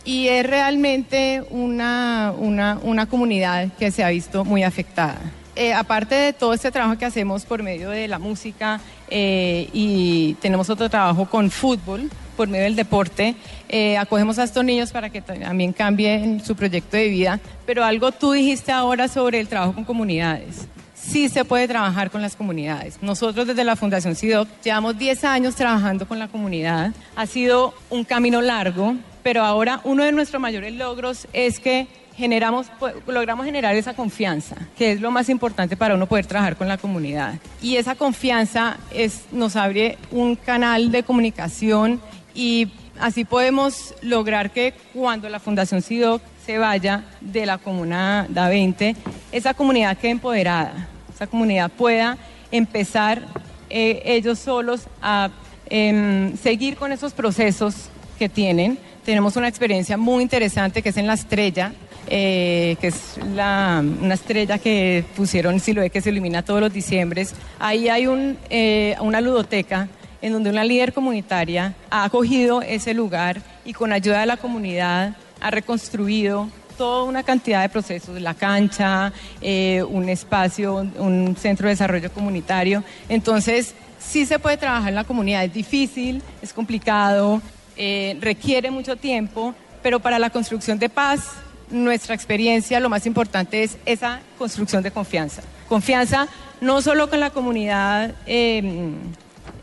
[0.05, 5.19] y es realmente una, una, una comunidad que se ha visto muy afectada.
[5.57, 10.35] Eh, aparte de todo este trabajo que hacemos por medio de la música eh, y
[10.41, 13.35] tenemos otro trabajo con fútbol, por medio del deporte,
[13.69, 17.41] eh, acogemos a estos niños para que también cambien su proyecto de vida.
[17.65, 20.69] Pero algo tú dijiste ahora sobre el trabajo con comunidades.
[20.95, 22.99] Sí se puede trabajar con las comunidades.
[23.01, 26.93] Nosotros desde la Fundación SIDOC llevamos 10 años trabajando con la comunidad.
[27.15, 32.67] Ha sido un camino largo, pero ahora uno de nuestros mayores logros es que generamos,
[33.07, 36.79] logramos generar esa confianza, que es lo más importante para uno poder trabajar con la
[36.79, 37.35] comunidad.
[37.61, 42.01] Y esa confianza es, nos abre un canal de comunicación
[42.37, 42.69] y
[43.01, 48.95] así podemos lograr que cuando la Fundación SIDOC se vaya de la comuna da 20,
[49.33, 52.17] esa comunidad quede empoderada, esa comunidad pueda
[52.53, 53.23] empezar
[53.71, 55.31] eh, ellos solos a
[55.69, 58.79] em, seguir con esos procesos que tienen.
[59.05, 61.73] Tenemos una experiencia muy interesante que es en la estrella,
[62.09, 67.35] eh, que es la- una estrella que pusieron Siloé que se ilumina todos los diciembres.
[67.59, 69.89] Ahí hay un, eh, una ludoteca
[70.23, 75.17] en donde una líder comunitaria ha acogido ese lugar y con ayuda de la comunidad
[75.41, 81.73] ha reconstruido toda una cantidad de procesos, la cancha, eh, un espacio, un centro de
[81.73, 82.85] desarrollo comunitario.
[83.09, 87.41] Entonces, sí se puede trabajar en la comunidad, es difícil, es complicado,
[87.77, 91.33] eh, requiere mucho tiempo, pero para la construcción de paz,
[91.71, 95.43] nuestra experiencia, lo más importante es esa construcción de confianza.
[95.69, 96.29] Confianza
[96.61, 98.93] no solo con la comunidad eh,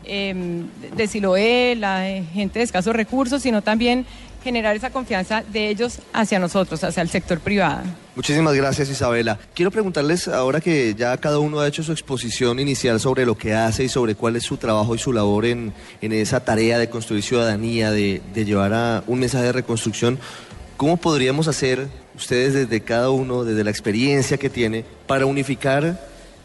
[0.06, 0.62] eh,
[0.96, 4.06] de Siloé, la gente de escasos recursos, sino también
[4.44, 7.82] generar esa confianza de ellos hacia nosotros, hacia el sector privado.
[8.14, 9.38] Muchísimas gracias Isabela.
[9.54, 13.54] Quiero preguntarles ahora que ya cada uno ha hecho su exposición inicial sobre lo que
[13.54, 16.90] hace y sobre cuál es su trabajo y su labor en, en esa tarea de
[16.90, 20.18] construir ciudadanía, de, de llevar a un mensaje de reconstrucción,
[20.76, 25.98] ¿cómo podríamos hacer ustedes desde cada uno, desde la experiencia que tiene, para unificar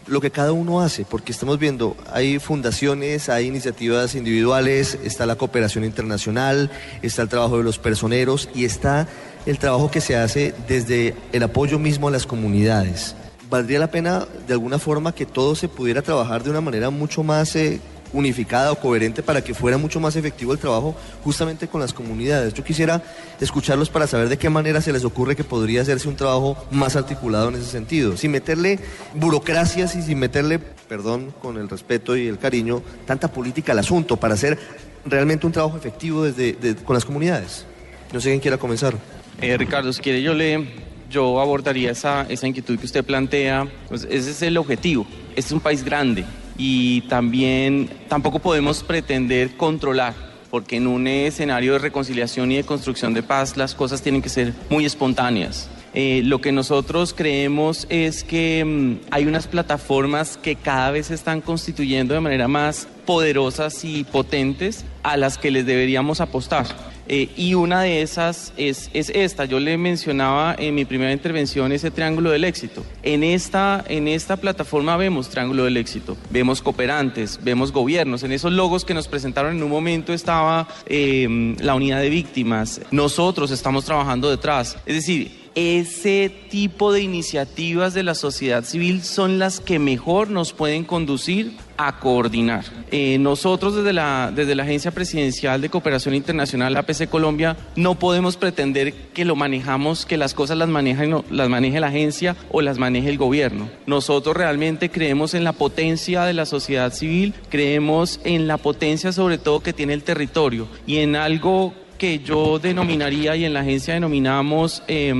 [0.09, 5.35] lo que cada uno hace, porque estamos viendo, hay fundaciones, hay iniciativas individuales, está la
[5.35, 9.07] cooperación internacional, está el trabajo de los personeros y está
[9.45, 13.15] el trabajo que se hace desde el apoyo mismo a las comunidades.
[13.49, 17.23] ¿Valdría la pena de alguna forma que todo se pudiera trabajar de una manera mucho
[17.23, 17.79] más eh,
[18.13, 22.53] unificada o coherente para que fuera mucho más efectivo el trabajo justamente con las comunidades.
[22.53, 23.03] Yo quisiera
[23.39, 26.95] escucharlos para saber de qué manera se les ocurre que podría hacerse un trabajo más
[26.95, 28.79] articulado en ese sentido, sin meterle
[29.13, 34.17] burocracias y sin meterle, perdón, con el respeto y el cariño, tanta política al asunto
[34.17, 34.57] para hacer
[35.05, 37.65] realmente un trabajo efectivo desde, de, con las comunidades.
[38.11, 38.95] No sé quién quiera comenzar.
[39.41, 43.67] Eh, Ricardo, si quiere yo le yo abordaría esa, esa inquietud que usted plantea.
[43.87, 45.05] Pues ese es el objetivo.
[45.29, 46.23] Este es un país grande,
[46.59, 50.13] y también tampoco podemos pretender controlar,
[50.51, 54.29] porque en un escenario de reconciliación y de construcción de paz las cosas tienen que
[54.29, 55.69] ser muy espontáneas.
[55.95, 61.15] Eh, lo que nosotros creemos es que mm, hay unas plataformas que cada vez se
[61.15, 66.67] están constituyendo de manera más poderosas y potentes a las que les deberíamos apostar.
[67.09, 69.45] Eh, y una de esas es, es, esta.
[69.45, 72.85] Yo le mencionaba en mi primera intervención ese triángulo del éxito.
[73.01, 78.21] En esta, en esta plataforma vemos triángulo del éxito, vemos cooperantes, vemos gobiernos.
[78.21, 82.81] En esos logos que nos presentaron en un momento estaba eh, la unidad de víctimas.
[82.91, 84.77] Nosotros estamos trabajando detrás.
[84.85, 90.53] Es decir, ese tipo de iniciativas de la sociedad civil son las que mejor nos
[90.53, 92.65] pueden conducir a coordinar.
[92.91, 98.35] Eh, nosotros desde la, desde la Agencia Presidencial de Cooperación Internacional, APC Colombia, no podemos
[98.35, 103.09] pretender que lo manejamos, que las cosas las, las maneje la agencia o las maneje
[103.09, 103.69] el gobierno.
[103.85, 109.37] Nosotros realmente creemos en la potencia de la sociedad civil, creemos en la potencia sobre
[109.37, 113.93] todo que tiene el territorio y en algo que yo denominaría y en la agencia
[113.93, 115.13] denominamos eh,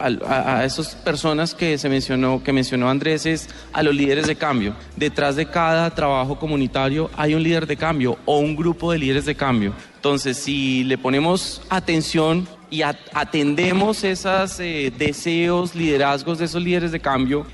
[0.00, 4.34] a, a, esas personas que se mencionó, que mencionó Andrés, es a los líderes de
[4.34, 4.74] cambio.
[4.96, 9.26] Detrás de cada trabajo comunitario hay un líder de cambio o un grupo de líderes
[9.26, 9.74] de cambio.
[9.96, 17.00] Entonces, si le ponemos atención y atendemos esos eh, deseos, liderazgos de esos líderes de
[17.00, 17.46] cambio,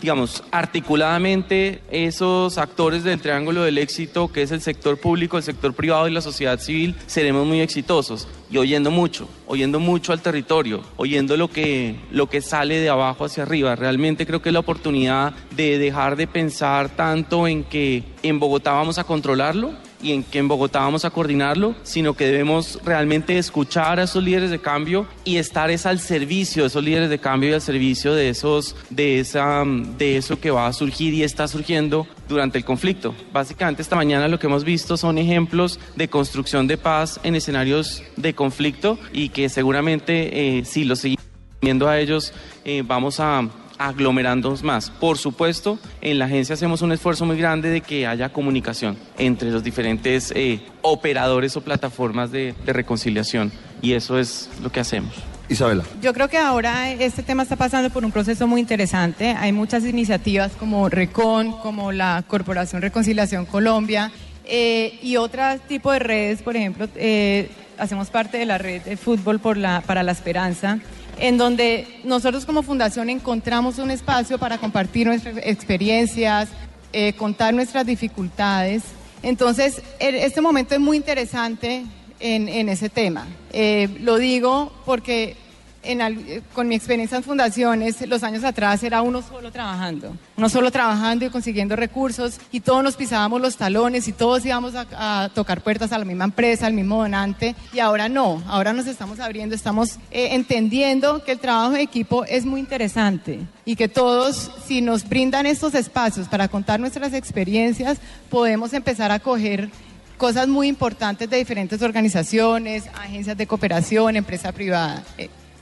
[0.00, 5.74] digamos, articuladamente esos actores del triángulo del éxito, que es el sector público, el sector
[5.74, 8.28] privado y la sociedad civil, seremos muy exitosos.
[8.50, 13.24] Y oyendo mucho, oyendo mucho al territorio, oyendo lo que, lo que sale de abajo
[13.24, 13.74] hacia arriba.
[13.74, 18.72] Realmente creo que es la oportunidad de dejar de pensar tanto en que en Bogotá
[18.72, 19.72] vamos a controlarlo
[20.04, 24.22] y en que en Bogotá vamos a coordinarlo, sino que debemos realmente escuchar a esos
[24.22, 27.62] líderes de cambio y estar es al servicio de esos líderes de cambio y al
[27.62, 32.58] servicio de esos de esa de eso que va a surgir y está surgiendo durante
[32.58, 33.14] el conflicto.
[33.32, 38.02] Básicamente esta mañana lo que hemos visto son ejemplos de construcción de paz en escenarios
[38.16, 41.24] de conflicto y que seguramente eh, si lo seguimos
[41.62, 42.34] viendo a ellos
[42.66, 44.90] eh, vamos a aglomerándonos más.
[44.90, 49.50] Por supuesto, en la agencia hacemos un esfuerzo muy grande de que haya comunicación entre
[49.50, 55.14] los diferentes eh, operadores o plataformas de, de reconciliación y eso es lo que hacemos.
[55.48, 55.84] Isabela.
[56.00, 59.30] Yo creo que ahora este tema está pasando por un proceso muy interesante.
[59.38, 64.10] Hay muchas iniciativas como RECON, como la Corporación Reconciliación Colombia
[64.46, 68.96] eh, y otros tipos de redes, por ejemplo, eh, hacemos parte de la red de
[68.96, 70.78] fútbol por la, para la esperanza
[71.18, 76.48] en donde nosotros como fundación encontramos un espacio para compartir nuestras experiencias,
[76.92, 78.82] eh, contar nuestras dificultades.
[79.22, 81.84] Entonces, este momento es muy interesante
[82.20, 83.26] en, en ese tema.
[83.52, 85.36] Eh, lo digo porque
[85.84, 90.70] en, con mi experiencia en fundaciones, los años atrás era uno solo trabajando, uno solo
[90.70, 95.28] trabajando y consiguiendo recursos y todos nos pisábamos los talones y todos íbamos a, a
[95.28, 99.20] tocar puertas a la misma empresa, al mismo donante y ahora no, ahora nos estamos
[99.20, 104.50] abriendo, estamos eh, entendiendo que el trabajo de equipo es muy interesante y que todos,
[104.66, 107.98] si nos brindan estos espacios para contar nuestras experiencias,
[108.30, 109.70] podemos empezar a coger
[110.16, 115.02] cosas muy importantes de diferentes organizaciones, agencias de cooperación, empresa privada.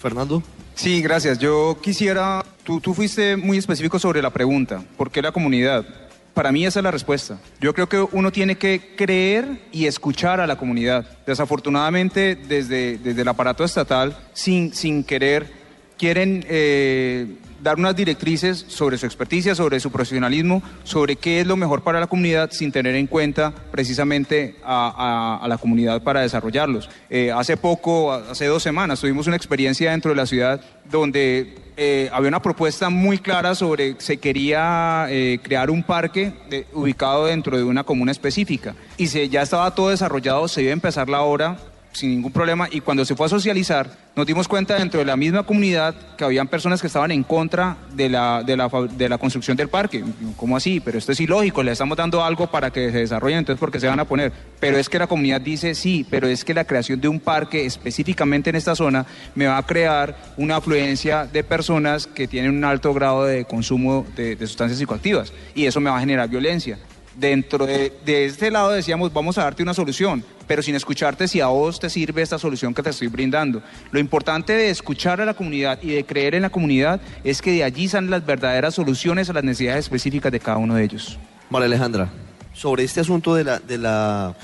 [0.02, 0.42] Fernando.
[0.74, 1.38] Sí, gracias.
[1.38, 5.86] Yo quisiera, tú, tú fuiste muy específico sobre la pregunta, ¿por qué la comunidad?
[6.34, 7.38] Para mí esa es la respuesta.
[7.60, 11.06] Yo creo que uno tiene que creer y escuchar a la comunidad.
[11.26, 15.52] Desafortunadamente, desde, desde el aparato estatal, sin, sin querer,
[15.98, 21.56] quieren eh, dar unas directrices sobre su experticia, sobre su profesionalismo, sobre qué es lo
[21.56, 26.90] mejor para la comunidad sin tener en cuenta precisamente a, la comunidad para desarrollarlos.
[27.08, 30.60] Eh, hace poco, hace dos semanas, tuvimos una experiencia dentro de la ciudad
[30.90, 36.32] donde eh, había una propuesta muy clara sobre se quería eh, crear un parque
[36.72, 40.74] ubicado dentro de una comuna específica y se, ya estaba todo desarrollado, se iba a
[40.74, 41.56] empezar la obra
[41.92, 45.16] sin ningún problema y cuando se fue a socializar nos dimos cuenta dentro de la
[45.16, 49.16] misma comunidad que habían personas que estaban en contra de la, de la, de la
[49.16, 50.04] construcción del parque.
[50.36, 50.80] ¿Cómo así?
[50.80, 53.80] Pero esto es ilógico, le estamos dando algo para que se desarrollen, entonces ¿por qué
[53.80, 54.32] se van a poner?
[54.60, 57.64] Pero es que la comunidad dice sí, pero es que la creación de un parque
[57.64, 62.64] específicamente en esta zona me va a crear una afluencia de personas que tienen un
[62.64, 66.78] alto grado de consumo de, de sustancias psicoactivas y eso me va a generar violencia
[67.16, 71.40] dentro de, de este lado decíamos, vamos a darte una solución, pero sin escucharte si
[71.40, 73.62] a vos te sirve esta solución que te estoy brindando.
[73.90, 77.52] Lo importante de escuchar a la comunidad y de creer en la comunidad es que
[77.52, 81.18] de allí salen las verdaderas soluciones a las necesidades específicas de cada uno de ellos.
[81.50, 82.10] María Alejandra,
[82.52, 84.36] sobre este asunto de la, de la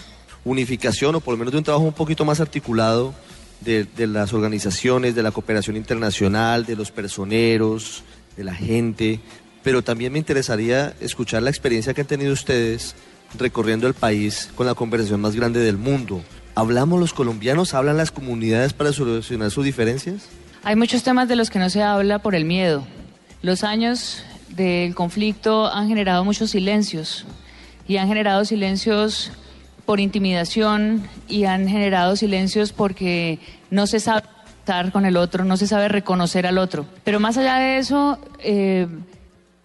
[0.44, 3.14] unificación o por lo menos de un trabajo un poquito más articulado
[3.60, 8.04] de, de las organizaciones, de la cooperación internacional, de los personeros,
[8.36, 9.20] de la gente,
[9.62, 12.94] pero también me interesaría escuchar la experiencia que han tenido ustedes
[13.38, 16.22] recorriendo el país con la conversación más grande del mundo.
[16.54, 17.74] ¿Hablamos los colombianos?
[17.74, 20.28] ¿Hablan las comunidades para solucionar sus diferencias?
[20.64, 22.84] Hay muchos temas de los que no se habla por el miedo.
[23.42, 27.26] Los años del conflicto han generado muchos silencios
[27.86, 29.30] y han generado silencios
[29.86, 33.38] por intimidación y han generado silencios porque
[33.70, 34.24] no se sabe
[34.58, 36.84] estar con el otro, no se sabe reconocer al otro.
[37.04, 38.86] Pero más allá de eso, eh,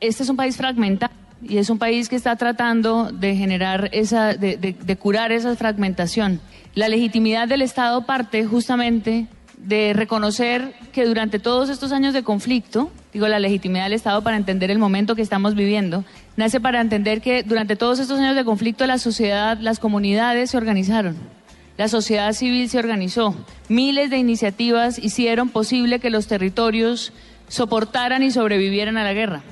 [0.08, 4.34] este es un país fragmentado y es un país que está tratando de generar esa,
[4.34, 6.40] de, curar esa fragmentación.
[6.76, 9.28] La legitimidad del Estado parte justamente
[9.58, 14.38] de reconocer que durante todos estos años de conflicto, digo la legitimidad del Estado para
[14.38, 16.04] entender el momento que estamos viviendo,
[16.36, 20.58] nace para entender que durante todos estos años de conflicto la sociedad, las comunidades se
[20.58, 21.16] organizaron.
[21.78, 23.36] La sociedad civil se organizó.
[23.68, 27.14] Miles de iniciativas hicieron posible que los territorios
[27.48, 29.44] soportaran y sobrevivieran a la guerra.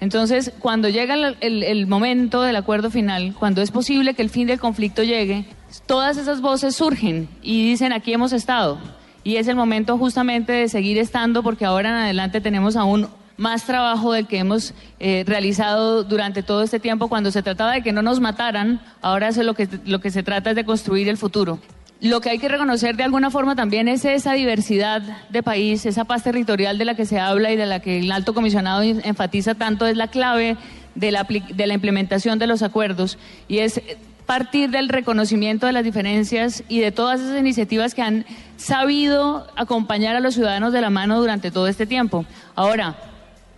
[0.00, 4.46] Entonces, cuando llega el, el- momento del acuerdo final, cuando es posible que el fin
[4.46, 5.46] del conflicto llegue,
[5.86, 8.78] todas esas voces surgen y dicen aquí hemos estado.
[9.24, 13.64] Y es el momento justamente de seguir estando porque ahora en adelante tenemos aún más
[13.64, 17.92] trabajo del que hemos eh, realizado durante todo este tiempo cuando se trataba de que
[17.92, 21.16] no nos mataran, ahora es lo que, lo que se trata es de construir el
[21.16, 21.58] futuro.
[22.00, 26.04] Lo que hay que reconocer de alguna forma también es esa diversidad de país, esa
[26.04, 29.54] paz territorial de la que se habla y de la que el alto comisionado enfatiza
[29.54, 30.56] tanto, es la clave
[30.94, 33.18] de la, de la implementación de los acuerdos
[33.48, 33.80] y es
[34.26, 38.26] partir del reconocimiento de las diferencias y de todas esas iniciativas que han
[38.56, 42.26] sabido acompañar a los ciudadanos de la mano durante todo este tiempo.
[42.56, 42.96] Ahora,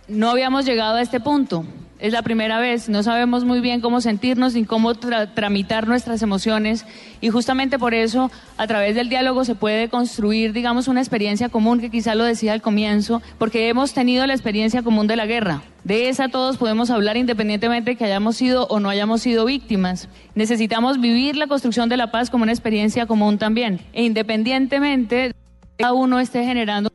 [0.07, 1.65] no habíamos llegado a este punto.
[1.99, 6.21] Es la primera vez, no sabemos muy bien cómo sentirnos ni cómo tra- tramitar nuestras
[6.21, 6.85] emociones
[7.19, 11.81] y justamente por eso a través del diálogo se puede construir, digamos, una experiencia común
[11.81, 15.61] que quizá lo decía al comienzo, porque hemos tenido la experiencia común de la guerra.
[15.83, 20.07] De esa todos podemos hablar independientemente de que hayamos sido o no hayamos sido víctimas.
[20.35, 25.27] Necesitamos vivir la construcción de la paz como una experiencia común también, e independientemente de
[25.29, 25.35] que
[25.79, 26.89] cada uno esté generando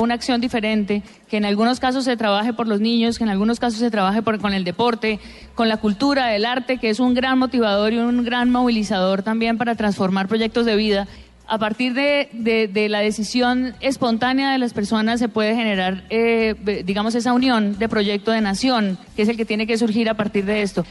[0.00, 3.60] una acción diferente, que en algunos casos se trabaje por los niños, que en algunos
[3.60, 5.20] casos se trabaje con el deporte,
[5.54, 9.58] con la cultura, el arte, que es un gran motivador y un gran movilizador también
[9.58, 11.06] para transformar proyectos de vida.
[11.46, 17.32] A partir de, la decisión espontánea de las personas se puede generar, eh, digamos, esa
[17.32, 20.62] unión de proyecto de nación, que es el que tiene que surgir a partir de
[20.62, 20.84] esto.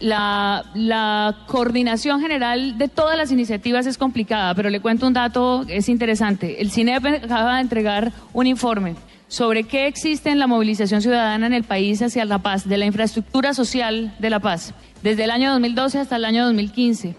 [0.00, 5.88] La, coordinación general de todas las iniciativas es complicada, pero le cuento un dato, es
[5.88, 6.60] interesante.
[6.60, 8.94] El CINEP acaba de entregar un informe
[9.28, 12.86] sobre qué existe en la movilización ciudadana en el país hacia la paz, de la
[12.86, 17.16] infraestructura social de la paz, desde el año 2012 hasta el año 2015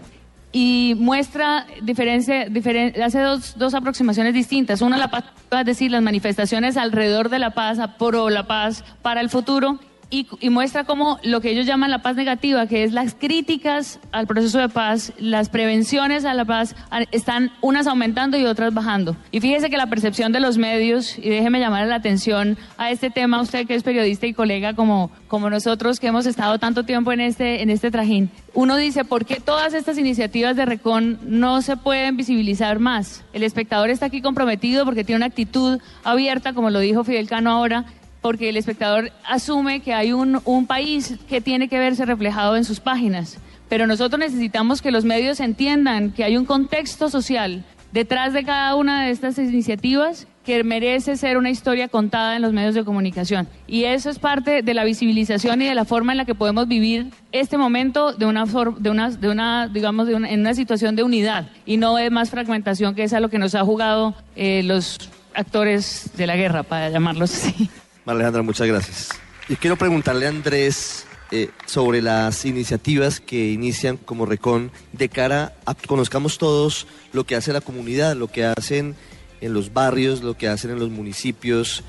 [0.53, 4.81] y muestra diferencia, diferen- hace dos, dos aproximaciones distintas.
[4.81, 9.19] Una, la paz, es decir, las manifestaciones alrededor de la paz, pro la paz, para
[9.21, 13.13] el futuro, y, muestra cómo lo que ellos llaman la paz negativa, que es las
[13.13, 16.75] críticas al proceso de paz, las prevenciones a la paz,
[17.11, 19.17] están unas aumentando y otras bajando.
[19.31, 23.09] Y fíjese que la percepción de los medios, y déjeme llamar la atención a este
[23.09, 27.11] tema, usted que es periodista y colega como, como nosotros que hemos estado tanto tiempo
[27.11, 31.61] en este, en este trajín, uno dice, ¿por qué todas estas iniciativas de Recon no
[31.61, 33.23] se pueden visibilizar más?
[33.33, 37.51] El espectador está aquí comprometido porque tiene una actitud abierta, como lo dijo Fidel Cano
[37.51, 37.85] ahora,
[38.27, 42.65] porque el espectador asume que hay un, un país que tiene que verse reflejado en
[42.65, 43.37] sus páginas.
[43.69, 47.63] Pero nosotros necesitamos que los medios entiendan que hay un contexto social
[47.93, 52.51] detrás de cada una de estas iniciativas que merece ser una historia contada en los
[52.51, 53.47] medios de comunicación.
[53.65, 56.67] Y eso es parte de la visibilización y de la forma en la que podemos
[56.67, 60.97] vivir este momento de una, de una, de una digamos, de una, en una situación
[60.97, 64.15] de unidad y no de más fragmentación, que es a lo que nos ha jugado
[64.35, 64.97] eh, los
[65.33, 67.69] actores de la guerra, para llamarlos así.
[68.13, 69.09] Alejandra, muchas gracias.
[69.49, 75.55] Y quiero preguntarle a Andrés eh, sobre las iniciativas que inician como Recon de cara
[75.65, 78.95] a que conozcamos todos lo que hace la comunidad, lo que hacen
[79.41, 81.83] en los barrios, lo que hacen en los municipios,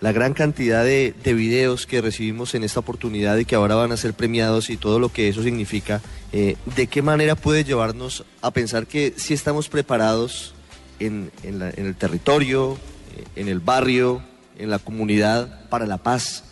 [0.00, 3.96] la gran cantidad de, videos que recibimos en esta oportunidad y que ahora van a
[3.96, 6.00] ser premiados y todo lo que eso significa,
[6.32, 10.54] eh, ¿de qué manera puede llevarnos a pensar que si estamos preparados
[11.00, 12.78] en, en el territorio,
[13.16, 14.22] eh, en el barrio,
[14.58, 16.44] en la comunidad para la paz.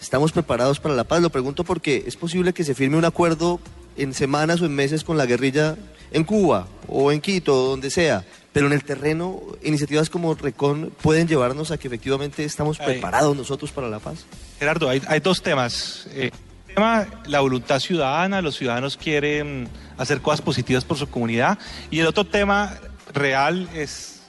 [0.00, 1.22] ¿Estamos preparados para la paz?
[1.22, 3.60] Lo pregunto porque es posible que se firme un acuerdo
[3.96, 5.76] en semanas o en meses con la guerrilla
[6.12, 10.92] en Cuba o en Quito o donde sea, pero en el terreno iniciativas como Recon
[11.02, 14.26] pueden llevarnos a que efectivamente estamos preparados nosotros para la paz.
[14.58, 16.06] Gerardo, hay, dos temas.
[16.12, 16.30] Eh,
[16.68, 19.68] el tema, la voluntad ciudadana, los ciudadanos quieren
[19.98, 21.58] hacer cosas positivas por su comunidad,
[21.90, 22.74] y el otro tema
[23.12, 24.20] real es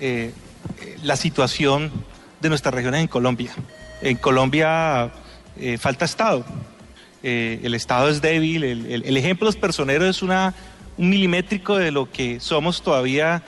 [0.00, 0.32] eh,
[1.02, 1.90] la situación
[2.40, 3.52] de nuestras regiones en Colombia.
[4.02, 5.12] En Colombia
[5.58, 6.44] eh, falta Estado.
[7.22, 8.64] Eh, el Estado es débil.
[8.64, 10.54] El, ejemplo de los personeros es una,
[10.96, 13.42] un milimétrico de lo que somos todavía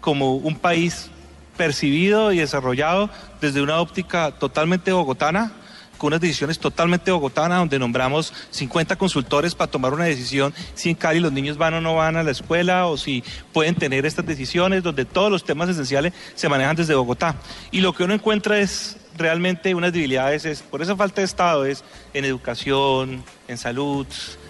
[0.00, 1.10] como un país
[1.56, 5.52] percibido y desarrollado desde una óptica totalmente bogotana
[5.98, 10.94] con unas decisiones totalmente bogotanas, donde nombramos 50 consultores para tomar una decisión si en
[10.94, 13.22] Cali los niños van o no van a la escuela o si
[13.52, 17.34] pueden tener estas decisiones, donde todos los temas esenciales se manejan desde Bogotá.
[17.70, 21.66] Y lo que uno encuentra es realmente unas debilidades, es, por esa falta de Estado,
[21.66, 21.84] es
[22.14, 24.06] en educación, en salud,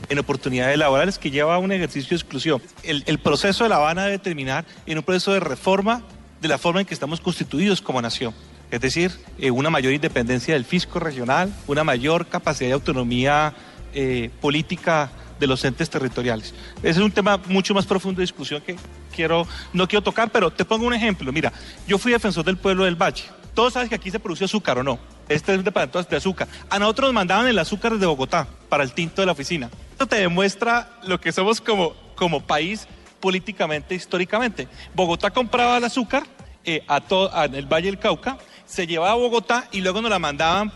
[0.09, 2.63] en oportunidades laborales, que lleva a un ejercicio de exclusión.
[2.83, 6.03] El, el proceso de La Habana debe terminar en un proceso de reforma
[6.41, 8.35] de la forma en que estamos constituidos como nación
[8.71, 13.55] es decir, eh, una mayor independencia del fisco regional, una mayor capacidad de autonomía
[13.95, 15.11] eh, política
[15.41, 16.55] de los entes territoriales.
[16.79, 18.77] Ese es un tema mucho más profundo de discusión que
[19.15, 21.33] quiero, no quiero tocar, pero te pongo un ejemplo.
[21.33, 21.53] Mira,
[21.87, 23.25] yo fui defensor del pueblo del Valle.
[23.55, 24.99] Todos saben que aquí se produce azúcar o no.
[25.29, 26.49] Este es un departamento de azúcar.
[26.71, 29.71] A nosotros nos mandaban el azúcar desde Bogotá para el tinto de la oficina.
[29.93, 32.87] Esto te demuestra lo que somos como, como país
[33.21, 34.69] políticamente, históricamente.
[34.95, 36.25] Bogotá compraba el azúcar
[36.65, 40.11] eh, a todo, en el Valle del Cauca se llevaba a Bogotá y luego nos
[40.11, 40.73] la mandaban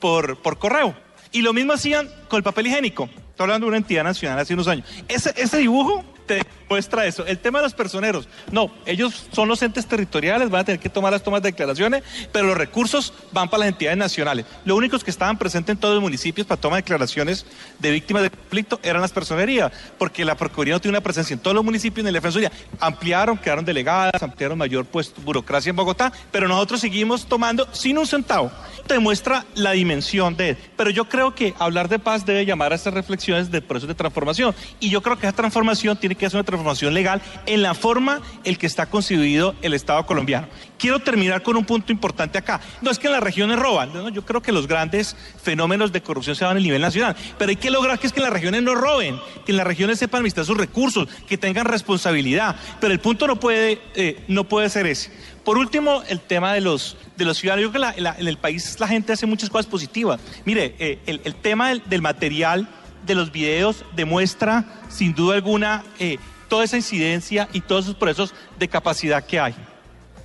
[0.00, 0.94] por, por correo.
[1.32, 3.04] Y lo mismo hacían con el papel higiénico.
[3.04, 4.88] Estoy hablando de una entidad nacional hace unos años.
[5.08, 7.24] Ese, ese dibujo te muestra eso.
[7.26, 10.88] El tema de los personeros, no, ellos son los entes territoriales, van a tener que
[10.88, 12.02] tomar las tomas de declaraciones,
[12.32, 14.46] pero los recursos van para las entidades nacionales.
[14.64, 17.46] Los únicos que estaban presentes en todos los municipios para tomar declaraciones
[17.78, 21.40] de víctimas de conflicto eran las personerías, porque la Procuraduría no tiene una presencia en
[21.40, 22.52] todos los municipios en la Defensoría.
[22.80, 28.06] Ampliaron, quedaron delegadas, ampliaron mayor pues, burocracia en Bogotá, pero nosotros seguimos tomando sin un
[28.06, 28.50] centavo.
[28.86, 30.58] Te demuestra la dimensión de él.
[30.76, 33.94] Pero yo creo que hablar de paz debe llamar a estas reflexiones de proceso de
[33.94, 34.54] transformación.
[34.80, 38.20] Y yo creo que esa transformación tiene que ser una transformación legal en la forma
[38.44, 40.48] en que está concebido el Estado colombiano.
[40.78, 42.60] Quiero terminar con un punto importante acá.
[42.82, 46.36] No es que en las regiones roban, yo creo que los grandes fenómenos de corrupción
[46.36, 48.62] se dan a nivel nacional, pero hay que lograr que es que en las regiones
[48.62, 53.00] no roben, que en las regiones sepan administrar sus recursos, que tengan responsabilidad, pero el
[53.00, 55.10] punto no puede, eh, no puede ser ese.
[55.46, 57.66] Por último, el tema de los, de los ciudadanos.
[57.66, 60.20] Yo creo que en el país la gente hace muchas cosas positivas.
[60.44, 62.68] Mire, eh, el, tema del, material
[63.06, 68.34] de los videos demuestra, sin duda alguna, eh, toda esa incidencia y todos esos procesos
[68.58, 69.54] de capacidad que hay.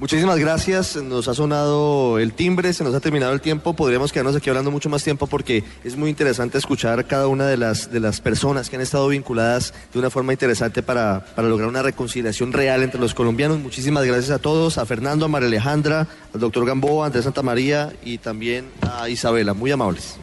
[0.01, 4.35] Muchísimas gracias, nos ha sonado el timbre, se nos ha terminado el tiempo, podríamos quedarnos
[4.35, 7.99] aquí hablando mucho más tiempo porque es muy interesante escuchar cada una de las, de
[7.99, 12.51] las personas que han estado vinculadas de una forma interesante para, para lograr una reconciliación
[12.51, 13.59] real entre los colombianos.
[13.59, 17.43] Muchísimas gracias a todos, a Fernando, a María Alejandra, al doctor Gamboa, a Andrés Santa
[17.43, 20.17] María y también a Isabela, muy amables.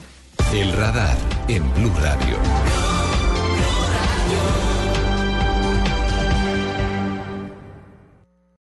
[0.53, 1.17] El radar
[1.49, 2.98] en Blue Radio.